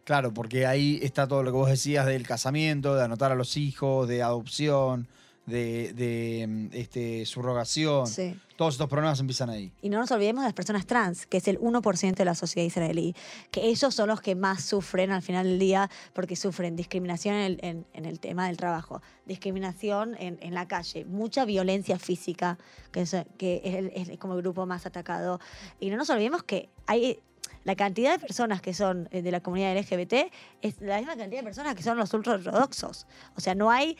Claro, 0.04 0.32
porque 0.34 0.66
ahí 0.66 0.98
está 1.02 1.26
todo 1.26 1.42
lo 1.42 1.50
que 1.50 1.56
vos 1.56 1.70
decías 1.70 2.06
del 2.06 2.26
casamiento, 2.26 2.94
de 2.94 3.02
anotar 3.04 3.32
a 3.32 3.34
los 3.34 3.56
hijos, 3.56 4.06
de 4.06 4.22
adopción, 4.22 5.08
de, 5.46 5.92
de, 5.92 6.46
mm, 6.46 6.68
este, 6.72 7.26
subrogación. 7.26 8.06
Sí. 8.06 8.34
Todos 8.56 8.74
estos 8.74 8.88
problemas 8.88 9.18
empiezan 9.20 9.50
ahí. 9.50 9.72
Y 9.82 9.88
no 9.88 9.98
nos 9.98 10.10
olvidemos 10.10 10.42
de 10.42 10.48
las 10.48 10.54
personas 10.54 10.86
trans, 10.86 11.26
que 11.26 11.38
es 11.38 11.48
el 11.48 11.58
1% 11.58 12.14
de 12.16 12.24
la 12.24 12.34
sociedad 12.34 12.66
israelí, 12.66 13.14
que 13.50 13.66
ellos 13.66 13.94
son 13.94 14.08
los 14.08 14.20
que 14.20 14.34
más 14.36 14.62
sufren 14.64 15.10
al 15.10 15.22
final 15.22 15.44
del 15.46 15.58
día 15.58 15.90
porque 16.12 16.36
sufren 16.36 16.76
discriminación 16.76 17.34
en 17.34 17.42
el, 17.42 17.58
en- 17.62 17.86
en 17.94 18.04
el 18.04 18.20
tema 18.20 18.46
del 18.46 18.56
trabajo, 18.56 19.02
discriminación 19.26 20.16
en, 20.18 20.38
en 20.40 20.54
la 20.54 20.66
calle, 20.68 21.04
mucha 21.04 21.44
violencia 21.44 21.98
física, 21.98 22.58
que 22.92 23.02
es, 23.02 23.16
que 23.38 23.60
es, 23.64 23.74
el- 23.74 24.10
es 24.12 24.18
como 24.18 24.34
el 24.34 24.40
grupo 24.42 24.64
más 24.66 24.86
atacado. 24.86 25.40
Y 25.80 25.90
no 25.90 25.96
nos 25.96 26.08
olvidemos 26.10 26.42
que 26.44 26.68
hay 26.86 27.20
la 27.64 27.74
cantidad 27.76 28.12
de 28.12 28.18
personas 28.18 28.60
que 28.60 28.74
son 28.74 29.08
eh, 29.10 29.22
de 29.22 29.30
la 29.30 29.40
comunidad 29.40 29.76
LGBT 29.76 30.30
es 30.62 30.80
la 30.80 30.98
misma 30.98 31.16
cantidad 31.16 31.40
de 31.40 31.44
personas 31.44 31.74
que 31.74 31.82
son 31.82 31.96
los 31.98 32.12
ultraortodoxos. 32.12 33.06
O 33.36 33.40
sea, 33.40 33.54
no 33.54 33.70
hay 33.70 33.96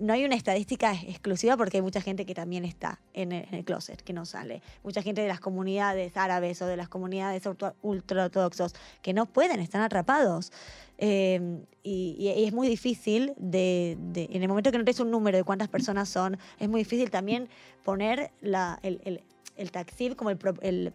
no 0.00 0.14
hay 0.14 0.24
una 0.24 0.34
estadística 0.34 0.94
exclusiva 0.94 1.56
porque 1.58 1.76
hay 1.76 1.82
mucha 1.82 2.00
gente 2.00 2.24
que 2.24 2.34
también 2.34 2.64
está 2.64 3.00
en 3.12 3.32
el, 3.32 3.64
closet, 3.64 4.00
que 4.00 4.14
no 4.14 4.24
sale. 4.24 4.62
Mucha 4.82 5.02
gente 5.02 5.20
de 5.20 5.28
las 5.28 5.40
comunidades 5.40 6.16
árabes 6.16 6.60
o 6.62 6.66
de 6.66 6.78
las 6.78 6.88
comunidades 6.88 7.44
ultra- 7.44 7.74
ultraortodoxos 7.82 8.74
que 9.02 9.12
no 9.12 9.26
pueden, 9.26 9.60
están 9.60 9.82
atrapados. 9.82 10.52
Eh, 10.96 11.60
y, 11.82 12.28
es 12.46 12.52
muy 12.52 12.66
difícil, 12.68 13.34
de, 13.36 13.92
en 14.14 14.42
el 14.42 14.48
momento 14.48 14.72
que 14.72 14.78
no 14.78 14.84
tienes 14.84 15.00
un 15.00 15.10
número 15.10 15.36
de 15.36 15.44
cuántas 15.44 15.68
personas 15.68 16.08
son, 16.08 16.38
es 16.58 16.68
muy 16.68 16.80
difícil 16.80 17.10
también 17.10 17.48
poner 17.84 18.30
el, 18.40 19.00
el, 19.04 19.22
el 19.56 19.70
taxib 19.70 20.16
como 20.16 20.30
el, 20.30 20.94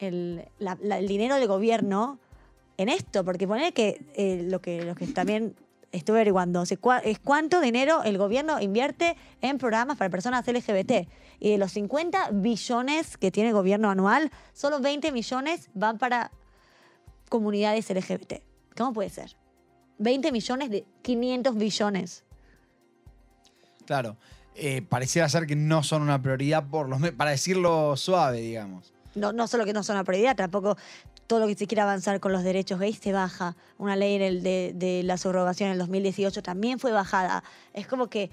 el, 0.00 0.48
dinero 1.06 1.36
del 1.36 1.46
gobierno 1.46 2.18
en 2.76 2.88
esto, 2.88 3.24
porque 3.24 3.46
poner 3.46 3.72
que 3.72 4.04
eh, 4.14 4.46
lo 4.48 4.60
que 4.60 4.84
lo 4.84 4.94
que 4.94 5.06
también 5.06 5.54
estuve 5.92 6.18
averiguando 6.18 6.62
es 6.62 7.18
cuánto 7.18 7.60
dinero 7.60 8.02
el 8.04 8.16
gobierno 8.16 8.60
invierte 8.60 9.16
en 9.40 9.58
programas 9.58 9.96
para 9.96 10.10
personas 10.10 10.46
LGBT. 10.46 11.08
Y 11.40 11.52
de 11.52 11.58
los 11.58 11.72
50 11.72 12.30
billones 12.32 13.16
que 13.16 13.30
tiene 13.30 13.48
el 13.48 13.54
gobierno 13.54 13.90
anual, 13.90 14.30
solo 14.52 14.80
20 14.80 15.10
millones 15.12 15.70
van 15.74 15.98
para 15.98 16.30
comunidades 17.28 17.88
LGBT. 17.90 18.34
¿Cómo 18.76 18.92
puede 18.92 19.10
ser? 19.10 19.36
20 19.98 20.32
millones 20.32 20.70
de 20.70 20.84
500 21.02 21.56
billones. 21.56 22.24
Claro. 23.86 24.16
Eh, 24.54 24.82
pareciera 24.82 25.28
ser 25.28 25.46
que 25.46 25.56
no 25.56 25.82
son 25.82 26.02
una 26.02 26.20
prioridad 26.20 26.68
por 26.68 26.88
los 26.88 27.00
para 27.12 27.30
decirlo 27.30 27.96
suave, 27.96 28.40
digamos. 28.40 28.92
No, 29.14 29.32
no 29.32 29.46
solo 29.48 29.64
que 29.64 29.72
no 29.72 29.82
son 29.82 29.96
una 29.96 30.04
prioridad, 30.04 30.36
tampoco 30.36 30.76
todo 31.26 31.40
lo 31.40 31.46
que 31.46 31.54
se 31.54 31.66
quiera 31.66 31.82
avanzar 31.84 32.20
con 32.20 32.32
los 32.32 32.42
derechos 32.44 32.78
gays 32.80 32.98
se 32.98 33.12
baja. 33.12 33.56
Una 33.78 33.96
ley 33.96 34.18
de, 34.18 35.02
la 35.04 35.16
subrogación 35.16 35.68
en 35.68 35.72
el 35.74 35.78
2018 35.78 36.42
también 36.42 36.78
fue 36.78 36.92
bajada. 36.92 37.42
Es 37.74 37.86
como 37.86 38.08
que 38.08 38.30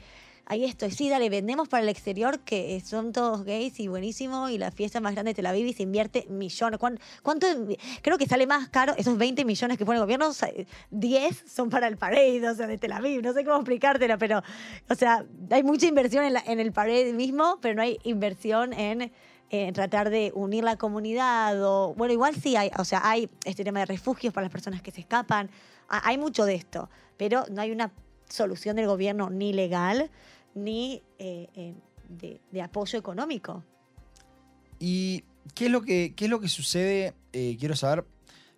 ahí 0.50 0.64
estoy, 0.64 0.92
sí, 0.92 1.10
dale, 1.10 1.30
vendemos 1.30 1.68
para 1.68 1.84
el 1.84 1.90
exterior 1.90 2.40
que 2.40 2.80
son 2.80 3.12
todos 3.12 3.44
gays 3.44 3.80
y 3.82 3.88
buenísimo 3.90 4.48
y 4.50 4.58
la 4.58 4.72
fiesta 4.72 5.02
más 5.02 5.14
grande 5.14 5.32
de 5.32 5.36
Tel 5.36 5.46
Aviv 5.48 5.66
y 5.68 5.74
se 5.74 5.84
invierte 5.84 6.26
millones. 6.30 6.80
¿Cuán- 6.80 7.00
¿Cuánto? 7.22 7.48
Creo 8.02 8.18
que 8.18 8.26
sale 8.28 8.48
más 8.48 8.70
caro, 8.70 8.94
esos 8.98 9.18
20 9.18 9.44
millones 9.46 9.78
que 9.78 9.86
pone 9.86 9.98
el 9.98 10.04
gobierno, 10.06 10.32
sa- 10.34 10.50
10 10.90 11.44
son 11.54 11.70
para 11.70 11.88
el 11.88 11.98
parade, 11.98 12.48
o 12.50 12.56
sea, 12.56 12.66
de 12.68 12.78
Tel 12.78 12.94
Aviv. 12.94 13.22
No 13.24 13.34
sé 13.34 13.44
cómo 13.44 13.58
explicártelo, 13.58 14.18
pero, 14.18 14.42
o 14.90 14.96
sea, 14.96 15.26
hay 15.52 15.64
mucha 15.64 15.86
inversión 15.88 16.24
en 16.24 16.60
el 16.60 16.72
parade 16.72 17.12
mismo, 17.14 17.60
pero 17.62 17.76
no 17.76 17.82
hay 17.82 18.00
inversión 18.04 18.72
en 18.74 19.12
en 19.50 19.74
tratar 19.74 20.10
de 20.10 20.32
unir 20.36 20.64
la 20.64 20.76
comunidad 20.78 21.64
o 21.64 21.94
bueno 21.96 22.12
igual 22.14 22.36
sí 22.36 22.56
hay 22.56 22.70
o 22.78 22.84
sea 22.84 23.02
hay 23.10 23.30
este 23.46 23.64
tema 23.64 23.80
de 23.80 23.86
refugios 23.86 24.34
para 24.34 24.46
las 24.46 24.52
personas 24.52 24.82
que 24.82 24.92
se 24.92 25.02
escapan. 25.02 25.50
Ha- 25.90 26.08
hay 26.08 26.18
mucho 26.18 26.46
de 26.46 26.56
esto 26.56 26.90
pero 27.16 27.46
no 27.50 27.62
hay 27.62 27.72
una 27.72 27.92
solución 28.30 28.76
del 28.76 28.88
gobierno 28.88 29.30
ni 29.30 29.54
legal 29.54 30.10
ni 30.54 31.02
eh, 31.20 31.48
eh, 31.56 31.74
de, 32.52 32.62
apoyo 32.62 32.98
económico. 33.00 33.64
¿Y 34.80 35.24
qué 35.56 35.66
es 35.66 35.72
lo 35.72 35.82
que, 35.82 36.14
qué 36.16 36.26
es 36.26 36.32
lo 36.32 36.40
que 36.40 36.48
sucede? 36.50 37.14
eh, 37.34 37.56
quiero 37.60 37.76
saber 37.76 38.06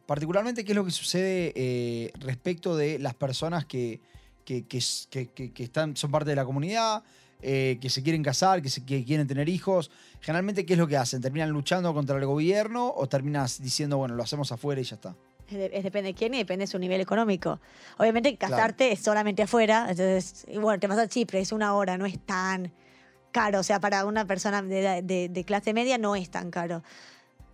particularmente 0.05 0.63
qué 0.63 0.71
es 0.71 0.75
lo 0.75 0.85
que 0.85 0.91
sucede 0.91 1.53
eh, 1.55 2.11
respecto 2.19 2.75
de 2.75 2.97
las 2.99 3.13
personas 3.13 3.65
que, 3.65 3.99
que- 4.45 4.65
que- 4.65 5.51
que 5.53 5.63
están, 5.63 5.95
son 5.95 6.09
parte 6.11 6.29
de 6.31 6.35
la 6.35 6.45
comunidad, 6.45 7.03
eh, 7.41 7.77
que 7.81 7.89
se 7.89 8.03
quieren 8.03 8.21
casar, 8.23 8.61
que, 8.61 8.69
se, 8.69 8.85
que 8.85 9.03
quieren 9.05 9.27
tener 9.27 9.47
hijos. 9.49 9.91
Generalmente, 10.21 10.65
¿qué 10.65 10.73
es 10.73 10.79
lo 10.79 10.87
que 10.87 10.97
hacen? 10.97 11.21
¿Terminan 11.21 11.49
luchando 11.49 11.93
contra 11.93 12.17
el 12.17 12.25
gobierno 12.25 12.93
o 12.95 13.07
terminas 13.07 13.61
diciendo, 13.61 13.97
bueno, 13.97 14.15
lo 14.15 14.23
hacemos 14.23 14.51
afuera 14.51 14.81
y 14.81 14.83
ya 14.83 14.95
está? 14.95 15.15
Es, 15.47 15.57
de- 15.57 15.71
es 15.73 15.83
depende 15.83 16.09
de 16.09 16.13
quién 16.13 16.33
y 16.33 16.37
depende 16.39 16.63
de 16.63 16.67
su 16.67 16.77
nivel 16.79 17.01
económico. 17.01 17.59
Obviamente 17.97 18.35
Claro. 18.37 18.55
casarte 18.55 18.91
es 18.91 18.99
solamente 18.99 19.41
afuera, 19.43 19.87
entonces, 19.89 20.45
bueno, 20.61 20.79
te 20.79 20.87
vas 20.87 20.97
a 20.99 21.07
Chipre, 21.07 21.39
es 21.39 21.51
una 21.51 21.73
hora, 21.75 21.97
no 21.97 22.05
es 22.05 22.19
tan 22.25 22.71
caro. 23.31 23.59
O 23.59 23.63
sea, 23.63 23.79
para 23.79 24.05
una 24.05 24.25
persona 24.25 24.61
de, 24.61 25.01
de- 25.01 25.29
de 25.29 25.43
clase 25.45 25.73
media 25.73 25.97
no 25.97 26.15
es 26.15 26.29
tan 26.29 26.51
caro. 26.51 26.83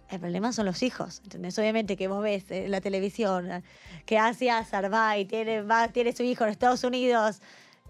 El 0.10 0.20
problema 0.20 0.54
son 0.54 0.66
los 0.68 0.84
hijos, 0.84 1.22
¿entendés? 1.24 1.58
Obviamente 1.58 1.98
que 1.98 2.08
vos 2.08 2.22
ves 2.22 2.46
en 2.52 2.70
la 2.70 2.80
televisión 2.80 3.50
eh, 3.52 3.64
que 4.06 4.20
Asia 4.20 4.64
Sarvay 4.64 5.26
tiene, 5.26 5.62
va, 5.64 5.88
tiene 5.88 6.12
su 6.14 6.22
hijo 6.22 6.44
en 6.44 6.52
Estados 6.52 6.84
Unidos 6.84 7.42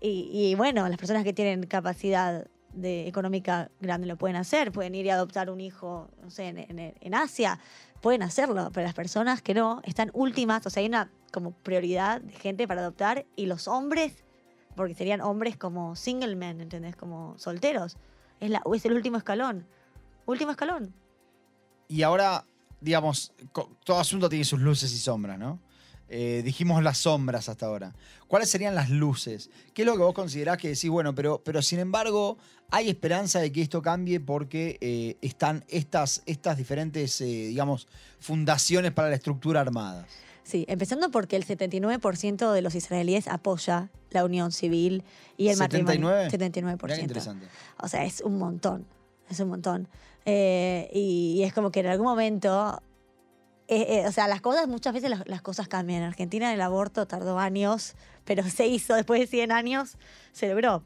y, 0.01 0.55
bueno, 0.55 0.87
las 0.87 0.97
personas 0.97 1.23
que 1.23 1.33
tienen 1.33 1.65
capacidad 1.65 2.47
de, 2.73 3.07
económica 3.07 3.71
grande 3.79 4.07
lo 4.07 4.17
pueden 4.17 4.35
hacer, 4.35 4.71
pueden 4.71 4.93
ir 4.95 5.05
y 5.05 5.09
adoptar 5.09 5.49
un 5.49 5.61
hijo, 5.61 6.09
no 6.21 6.29
sé, 6.29 6.47
en, 6.47 6.79
en- 6.79 7.13
Asia, 7.13 7.59
pueden 8.01 8.21
hacerlo, 8.21 8.69
pero 8.73 8.85
las 8.85 8.93
personas 8.93 9.41
que 9.41 9.53
no 9.53 9.81
están 9.83 10.11
últimas, 10.13 10.65
o 10.65 10.69
sea, 10.69 10.81
hay 10.81 10.87
una 10.87 11.09
como 11.31 11.51
prioridad 11.51 12.21
de 12.21 12.33
gente 12.33 12.67
para 12.67 12.81
adoptar 12.81 13.25
y 13.35 13.45
los 13.45 13.67
hombres, 13.67 14.23
porque 14.75 14.93
serían 14.93 15.21
hombres 15.21 15.57
como 15.57 15.95
single 15.95 16.35
men, 16.35 16.61
¿entendés? 16.61 16.95
Como 16.95 17.35
solteros, 17.37 17.97
es, 18.39 18.49
la, 18.49 18.61
es 18.73 18.85
el 18.85 18.93
último 18.93 19.17
escalón, 19.17 19.65
último 20.25 20.51
escalón. 20.51 20.93
Y 21.87 22.03
ahora, 22.03 22.45
digamos, 22.81 23.31
todo 23.83 23.99
asunto 23.99 24.27
tiene 24.27 24.43
sus 24.43 24.59
luces 24.59 24.91
y 24.93 24.97
sombras, 24.97 25.39
¿no? 25.39 25.59
Eh, 26.07 26.41
dijimos 26.45 26.83
las 26.83 26.99
sombras 26.99 27.49
hasta 27.49 27.65
ahora. 27.65 27.95
¿Cuáles 28.27 28.49
serían 28.49 28.75
las 28.75 28.89
luces? 28.89 29.49
¿Qué 29.73 29.81
es 29.81 29.85
lo 29.85 29.93
que 29.93 30.03
vos 30.03 30.13
considerás 30.13 30.57
que 30.57 30.69
decís, 30.69 30.89
bueno, 30.89 31.15
pero, 31.15 31.41
pero 31.43 31.61
sin 31.61 31.79
embargo, 31.79 32.37
hay 32.69 32.89
esperanza 32.89 33.39
de 33.39 33.51
que 33.51 33.61
esto 33.61 33.81
cambie 33.81 34.19
porque 34.19 34.77
eh, 34.81 35.17
están 35.21 35.63
estas, 35.67 36.21
estas 36.25 36.57
diferentes, 36.57 37.19
eh, 37.21 37.25
digamos, 37.25 37.87
fundaciones 38.19 38.91
para 38.91 39.09
la 39.09 39.15
estructura 39.15 39.61
armada? 39.61 40.05
Sí, 40.43 40.63
empezando 40.67 41.09
porque 41.09 41.35
el 41.37 41.45
79% 41.45 42.51
de 42.51 42.61
los 42.61 42.75
israelíes 42.75 43.27
apoya 43.27 43.89
la 44.11 44.23
unión 44.23 44.51
civil 44.51 45.03
y 45.37 45.47
el 45.47 45.57
matrimonio. 45.57 46.09
79? 46.29 46.77
79%. 46.77 46.83
Mirá 46.83 46.95
qué 46.95 47.01
interesante. 47.01 47.47
O 47.81 47.87
sea, 47.87 48.05
es 48.05 48.21
un 48.21 48.37
montón, 48.37 48.85
es 49.27 49.39
un 49.39 49.49
montón. 49.49 49.87
Eh, 50.25 50.87
y, 50.93 51.33
y 51.37 51.43
es 51.43 51.53
como 51.53 51.71
que 51.71 51.79
en 51.79 51.87
algún 51.87 52.05
momento, 52.05 52.79
eh, 53.67 54.01
eh, 54.01 54.07
o 54.07 54.11
sea, 54.11 54.27
las 54.27 54.41
cosas, 54.41 54.67
muchas 54.67 54.93
veces 54.93 55.09
las, 55.09 55.27
las 55.27 55.41
cosas 55.41 55.67
cambian. 55.67 56.01
En 56.01 56.07
Argentina 56.07 56.53
el 56.53 56.61
aborto 56.61 57.07
tardó 57.07 57.39
años, 57.39 57.95
pero 58.23 58.43
se 58.49 58.67
hizo 58.67 58.95
después 58.95 59.19
de 59.19 59.27
100 59.27 59.51
años, 59.51 59.97
se 60.31 60.49
logró. 60.49 60.83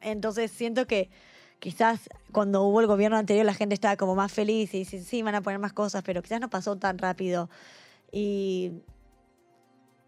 Entonces 0.00 0.50
siento 0.50 0.86
que 0.86 1.10
quizás 1.58 2.10
cuando 2.32 2.62
hubo 2.64 2.80
el 2.80 2.86
gobierno 2.86 3.16
anterior 3.16 3.46
la 3.46 3.54
gente 3.54 3.74
estaba 3.74 3.96
como 3.96 4.14
más 4.14 4.32
feliz 4.32 4.74
y 4.74 4.80
dice, 4.80 5.02
sí, 5.02 5.22
van 5.22 5.34
a 5.34 5.40
poner 5.40 5.58
más 5.58 5.72
cosas, 5.72 6.02
pero 6.02 6.22
quizás 6.22 6.40
no 6.40 6.50
pasó 6.50 6.76
tan 6.76 6.98
rápido. 6.98 7.48
Y, 8.12 8.72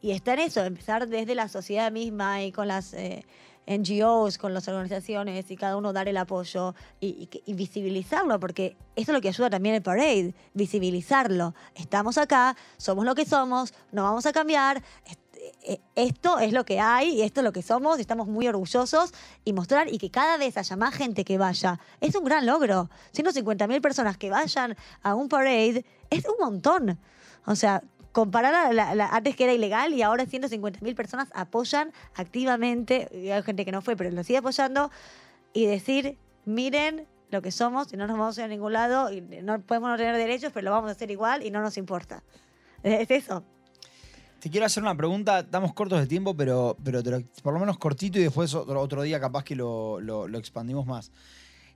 y 0.01 0.13
está 0.13 0.35
en 0.35 0.41
eso, 0.41 0.65
empezar 0.65 1.09
desde 1.09 1.35
la 1.35 1.49
sociedad 1.49 1.91
misma 1.91 2.43
y 2.43 2.53
con 2.53 2.69
las 2.69 2.95
eh, 2.95 3.25
NGOs, 3.67 4.39
con 4.39 4.55
las 4.55 4.69
organizaciones 4.69 5.51
y 5.51 5.57
cada 5.57 5.77
uno 5.77 5.93
dar 5.93 6.09
el 6.09 6.17
apoyo 6.17 6.75
y, 7.01 7.29
y 7.33 7.43
y 7.47 7.55
visibilizarlo, 7.55 8.39
porque 8.41 8.77
eso 8.95 9.11
es 9.13 9.15
lo 9.15 9.21
que 9.21 9.29
ayuda 9.29 9.51
también 9.51 9.75
el 9.75 9.83
parade, 9.83 10.35
visibilizarlo. 10.55 11.55
Estamos 11.75 12.19
acá, 12.19 12.57
somos 12.77 13.05
lo 13.05 13.15
que 13.15 13.25
somos, 13.25 13.75
no 13.93 14.03
vamos 14.05 14.27
a 14.27 14.33
cambiar. 14.33 14.83
est- 15.07 15.21
eh, 15.65 15.81
Esto 15.95 16.39
es 16.39 16.53
lo 16.53 16.65
que 16.65 16.81
hay 16.81 17.11
y 17.19 17.23
esto 17.23 17.41
es 17.41 17.45
lo 17.45 17.53
que 17.53 17.63
somos, 17.63 17.99
y 17.99 18.01
estamos 18.01 18.27
muy 18.27 18.47
orgullosos 18.49 19.13
y 19.45 19.53
mostrar 19.53 19.93
y 19.93 19.99
que 19.99 20.11
cada 20.11 20.37
vez 20.37 20.57
haya 20.57 20.77
más 20.77 20.95
gente 20.95 21.25
que 21.25 21.39
vaya. 21.39 21.79
Es 22.01 22.15
un 22.15 22.25
gran 22.25 22.47
logro. 22.47 22.89
150.000 23.13 23.81
personas 23.81 24.17
que 24.17 24.31
vayan 24.31 24.77
a 25.03 25.15
un 25.15 25.29
parade 25.29 25.85
es 26.11 26.25
un 26.27 26.37
montón. 26.39 26.99
O 27.47 27.55
sea, 27.55 27.83
comparar 28.17 28.55
a 28.55 28.73
la, 28.73 28.95
la- 28.95 29.09
antes 29.11 29.37
que 29.37 29.45
era 29.45 29.53
ilegal 29.53 29.93
y 29.93 30.01
ahora 30.01 30.25
150.000 30.25 30.95
personas 30.95 31.29
apoyan 31.35 31.93
activamente, 32.15 33.11
y 33.13 33.29
hay 33.29 33.43
gente 33.43 33.67
que 33.67 33.73
no 33.73 33.83
fue, 33.83 33.95
pero 33.95 34.11
lo 34.11 34.25
sigue 34.25 34.39
apoyando, 34.39 34.91
y 35.53 35.67
decir, 35.67 36.17
miren 36.47 37.07
lo 37.31 37.43
que 37.43 37.51
somos 37.51 37.93
y 37.93 37.99
no 37.99 38.07
nos 38.07 38.17
vamos 38.17 38.39
a 38.39 38.41
ir 38.41 38.45
a 38.47 38.49
ningún 38.49 38.73
lado 38.73 39.13
y 39.13 39.21
no 39.21 39.61
podemos 39.61 39.91
no 39.91 39.99
tener 39.99 40.17
derechos, 40.17 40.51
pero 40.55 40.65
lo 40.65 40.71
vamos 40.71 40.89
a 40.89 40.93
hacer 40.93 41.11
igual 41.11 41.45
y 41.45 41.51
no 41.51 41.61
nos 41.61 41.77
importa. 41.77 42.23
Es 42.83 43.11
eso. 43.11 43.45
Te 44.41 44.49
quiero 44.49 44.65
hacer 44.65 44.83
una 44.83 44.95
pregunta, 44.97 45.41
estamos 45.41 45.75
cortos 45.75 45.99
de 46.01 46.07
tiempo, 46.07 46.35
pero, 46.35 46.75
pero 46.83 47.03
te 47.03 47.11
lo- 47.11 47.21
por 47.43 47.53
lo 47.53 47.61
menos 47.61 47.77
cortito 47.77 48.19
y 48.19 48.23
después 48.23 48.55
otro, 48.55 48.81
otro 48.81 49.03
día 49.03 49.21
capaz 49.21 49.45
que 49.45 49.55
lo, 49.57 50.01
lo- 50.01 50.27
lo 50.27 50.39
expandimos 50.39 50.87
más. 50.87 51.13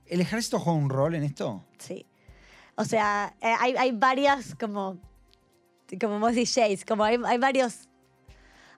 ¿El 0.07 0.21
ejército 0.21 0.57
juega 0.59 0.79
un 0.79 0.89
rol 0.89 1.13
en 1.13 1.21
esto? 1.23 1.63
Sí. 1.77 2.07
O 2.75 2.83
sea, 2.85 3.35
eh, 3.41 3.53
hay, 3.59 3.75
hay 3.77 3.91
varias 3.91 4.55
como, 4.55 4.97
como 5.99 6.19
vos 6.19 6.33
shades, 6.33 6.85
como 6.85 7.03
hay, 7.03 7.17
hay 7.25 7.37
varios, 7.37 7.89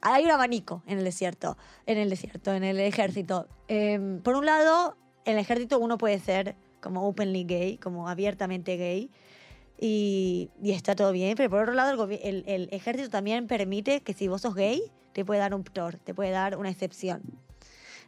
hay 0.02 0.26
un 0.26 0.32
abanico 0.32 0.84
en 0.88 0.98
el 0.98 1.04
desierto, 1.04 1.58
en 1.86 1.98
el 1.98 2.10
desierto, 2.10 2.54
en 2.54 2.64
el 2.64 2.80
ejército. 2.80 3.48
Eh, 3.68 4.20
por 4.24 4.36
un 4.36 4.46
lado, 4.46 4.98
en 5.26 5.34
el 5.34 5.40
ejército 5.40 5.80
uno 5.80 5.98
puede 5.98 6.20
ser 6.20 6.56
como 6.82 7.08
openly 7.08 7.44
gay, 7.46 7.78
como 7.78 8.10
abiertamente 8.10 8.76
gay, 8.78 9.10
y, 9.80 10.50
y 10.62 10.72
está 10.72 10.96
todo 10.96 11.12
bien, 11.12 11.36
pero 11.36 11.50
por 11.50 11.62
otro 11.62 11.74
lado, 11.74 12.06
el, 12.06 12.20
el- 12.24 12.44
el 12.48 12.70
ejército 12.72 13.10
también 13.10 13.48
permite 13.48 14.02
que 14.02 14.14
si 14.14 14.28
vos 14.28 14.42
sos 14.42 14.56
gay, 14.56 14.82
te 15.14 15.24
puede 15.26 15.40
dar 15.40 15.54
un 15.54 15.64
ptor, 15.64 15.98
te 15.98 16.14
puede 16.14 16.32
dar 16.32 16.58
una 16.58 16.70
excepción. 16.70 17.22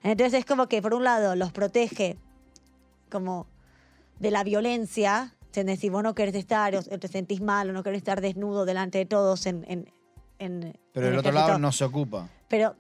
Entonces 0.03 0.39
es 0.39 0.45
como 0.45 0.67
que 0.67 0.81
por 0.81 0.93
un 0.93 1.03
lado 1.03 1.35
los 1.35 1.51
protege 1.51 2.17
como 3.09 3.47
de 4.19 4.31
la 4.31 4.43
violencia, 4.43 5.34
¿entendés? 5.57 5.79
Si 5.79 5.89
vos 5.89 6.03
no 6.03 6.13
querés 6.15 6.35
estar 6.35 6.75
o 6.75 6.81
te 6.83 7.07
sentís 7.07 7.41
mal 7.41 7.69
o 7.69 7.73
no 7.73 7.83
querés 7.83 7.97
estar 7.99 8.21
desnudo 8.21 8.65
delante 8.65 8.97
de 8.99 9.05
todos 9.05 9.45
en... 9.45 9.63
en, 9.67 9.91
en- 10.39 10.77
Pero 10.93 11.07
en 11.07 11.11
del 11.13 11.19
otro 11.19 11.31
lado 11.31 11.57
no 11.59 11.71
se 11.71 11.83
ocupa. 11.85 12.29
Pero, 12.49 12.75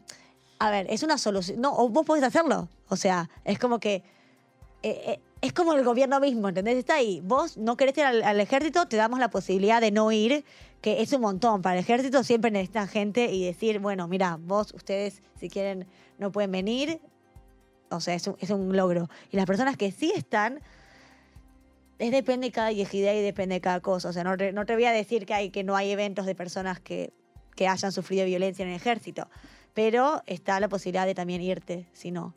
a 0.59 0.69
ver, 0.69 0.87
es 0.89 1.03
una 1.03 1.17
solución. 1.17 1.61
No, 1.61 1.73
o 1.75 1.89
vos 1.89 2.05
podés 2.05 2.23
hacerlo. 2.23 2.67
O 2.89 2.95
sea, 2.95 3.29
es 3.43 3.57
como 3.59 3.79
que. 3.79 3.95
eh, 4.83 5.01
eh, 5.07 5.19
es 5.41 5.53
como 5.53 5.73
el 5.73 5.83
gobierno 5.83 6.19
mismo, 6.19 6.49
¿entendés? 6.49 6.75
Está 6.77 6.95
ahí. 6.95 7.21
Vos 7.23 7.55
no 7.57 7.77
querés 7.77 7.95
ir 7.97 8.03
al, 8.03 8.23
al 8.23 8.39
ejército, 8.39 8.87
te 8.87 8.95
damos 8.97 9.19
la 9.19 9.29
posibilidad 9.29 9.79
de 9.79 9.91
no 9.91 10.11
ir, 10.11 10.43
que 10.81 11.01
es 11.03 11.13
un 11.13 11.21
montón. 11.21 11.61
Para 11.61 11.75
el 11.75 11.81
ejército 11.81 12.23
siempre 12.23 12.49
necesitan 12.49 12.87
gente 12.87 13.31
y 13.31 13.45
decir, 13.45 13.79
bueno, 13.79 14.07
mira, 14.07 14.37
vos, 14.41 14.73
ustedes, 14.73 15.21
si 15.39 15.49
quieren, 15.49 15.85
no 16.17 16.31
pueden 16.31 16.51
venir. 16.51 16.99
O 17.91 17.99
sea, 17.99 18.15
es 18.15 18.25
un, 18.27 18.35
es 18.39 18.49
un 18.49 18.75
logro. 18.75 19.07
Y 19.31 19.37
las 19.37 19.45
personas 19.45 19.77
que 19.77 19.91
sí 19.91 20.11
están, 20.15 20.61
es 21.99 22.11
depende 22.11 22.47
de 22.47 22.51
cada 22.51 22.71
yejidea 22.71 23.13
y 23.15 23.21
depende 23.21 23.55
de 23.55 23.61
cada 23.61 23.79
cosa. 23.79 24.09
O 24.09 24.13
sea, 24.13 24.23
no, 24.23 24.35
te- 24.37 24.51
no 24.51 24.65
te 24.65 24.73
voy 24.73 24.85
a 24.85 24.91
decir 24.91 25.25
que, 25.25 25.33
hay, 25.33 25.49
que 25.49 25.63
no 25.63 25.75
hay 25.75 25.91
eventos 25.91 26.25
de 26.25 26.35
personas 26.35 26.79
que, 26.79 27.11
que 27.55 27.67
hayan 27.67 27.91
sufrido 27.91 28.25
violencia 28.25 28.63
en 28.63 28.69
el 28.69 28.75
ejército. 28.75 29.29
Pero 29.73 30.21
está 30.25 30.59
la 30.59 30.67
posibilidad 30.69 31.05
de 31.05 31.15
también 31.15 31.41
irte, 31.41 31.85
si 31.93 32.11
no. 32.11 32.33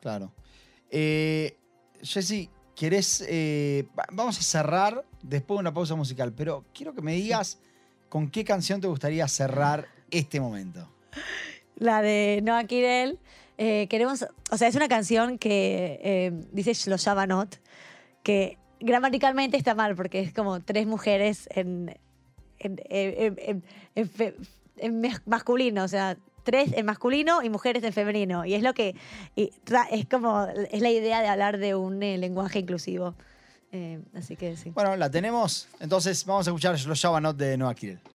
Claro. 0.00 0.32
Eh, 0.90 1.56
Jessy, 2.02 2.50
¿querés. 2.74 3.24
eh, 3.28 3.86
va- 3.98 4.06
vamos 4.12 4.38
a 4.38 4.42
cerrar 4.42 5.04
después 5.22 5.56
de 5.56 5.60
una 5.60 5.72
pausa 5.74 5.94
musical, 5.94 6.32
pero 6.32 6.64
quiero 6.74 6.94
que 6.94 7.02
me 7.02 7.14
digas 7.14 7.58
con 8.08 8.30
qué 8.30 8.44
canción 8.44 8.80
te 8.80 8.88
gustaría 8.88 9.26
cerrar 9.28 9.86
este 10.10 10.40
momento. 10.40 10.88
La 11.76 12.02
de 12.02 12.40
Noah 12.42 12.64
Kirel. 12.64 13.18
Eh, 13.58 13.86
queremos, 13.88 14.26
o 14.50 14.56
sea, 14.56 14.68
es 14.68 14.74
una 14.74 14.88
canción 14.88 15.38
que 15.38 16.00
eh, 16.02 16.32
dice 16.52 16.72
Shloshava 16.74 17.26
Not, 17.26 17.56
que 18.22 18.58
gramaticalmente 18.80 19.56
está 19.56 19.74
mal 19.74 19.94
porque 19.94 20.20
es 20.20 20.32
como 20.32 20.60
tres 20.60 20.86
mujeres 20.86 21.48
en, 21.54 21.94
en, 22.58 22.80
en- 22.88 23.64
en- 23.94 25.22
masculino, 25.26 25.84
o 25.84 25.88
sea, 25.88 26.16
tres 26.44 26.72
en 26.74 26.86
masculino 26.86 27.42
y 27.42 27.50
mujeres 27.50 27.84
en 27.84 27.92
femenino. 27.92 28.44
Y 28.44 28.54
es 28.54 28.62
lo 28.62 28.74
que, 28.74 28.96
y 29.36 29.50
tra- 29.64 29.86
es 29.90 30.06
como, 30.06 30.46
es 30.70 30.80
la 30.80 30.90
idea 30.90 31.20
de 31.22 31.28
hablar 31.28 31.58
de 31.58 31.74
un 31.76 32.02
eh, 32.02 32.18
lenguaje 32.18 32.58
inclusivo. 32.60 33.14
Eh, 33.70 34.00
así 34.14 34.36
que 34.36 34.56
sí. 34.56 34.70
Bueno, 34.70 34.96
la 34.96 35.10
tenemos. 35.10 35.68
Entonces 35.80 36.24
vamos 36.26 36.46
a 36.46 36.50
escuchar 36.50 36.72
los 36.72 37.04
Not 37.04 37.36
de 37.36 37.56
Noah 37.56 37.74
Kirel. 37.74 38.00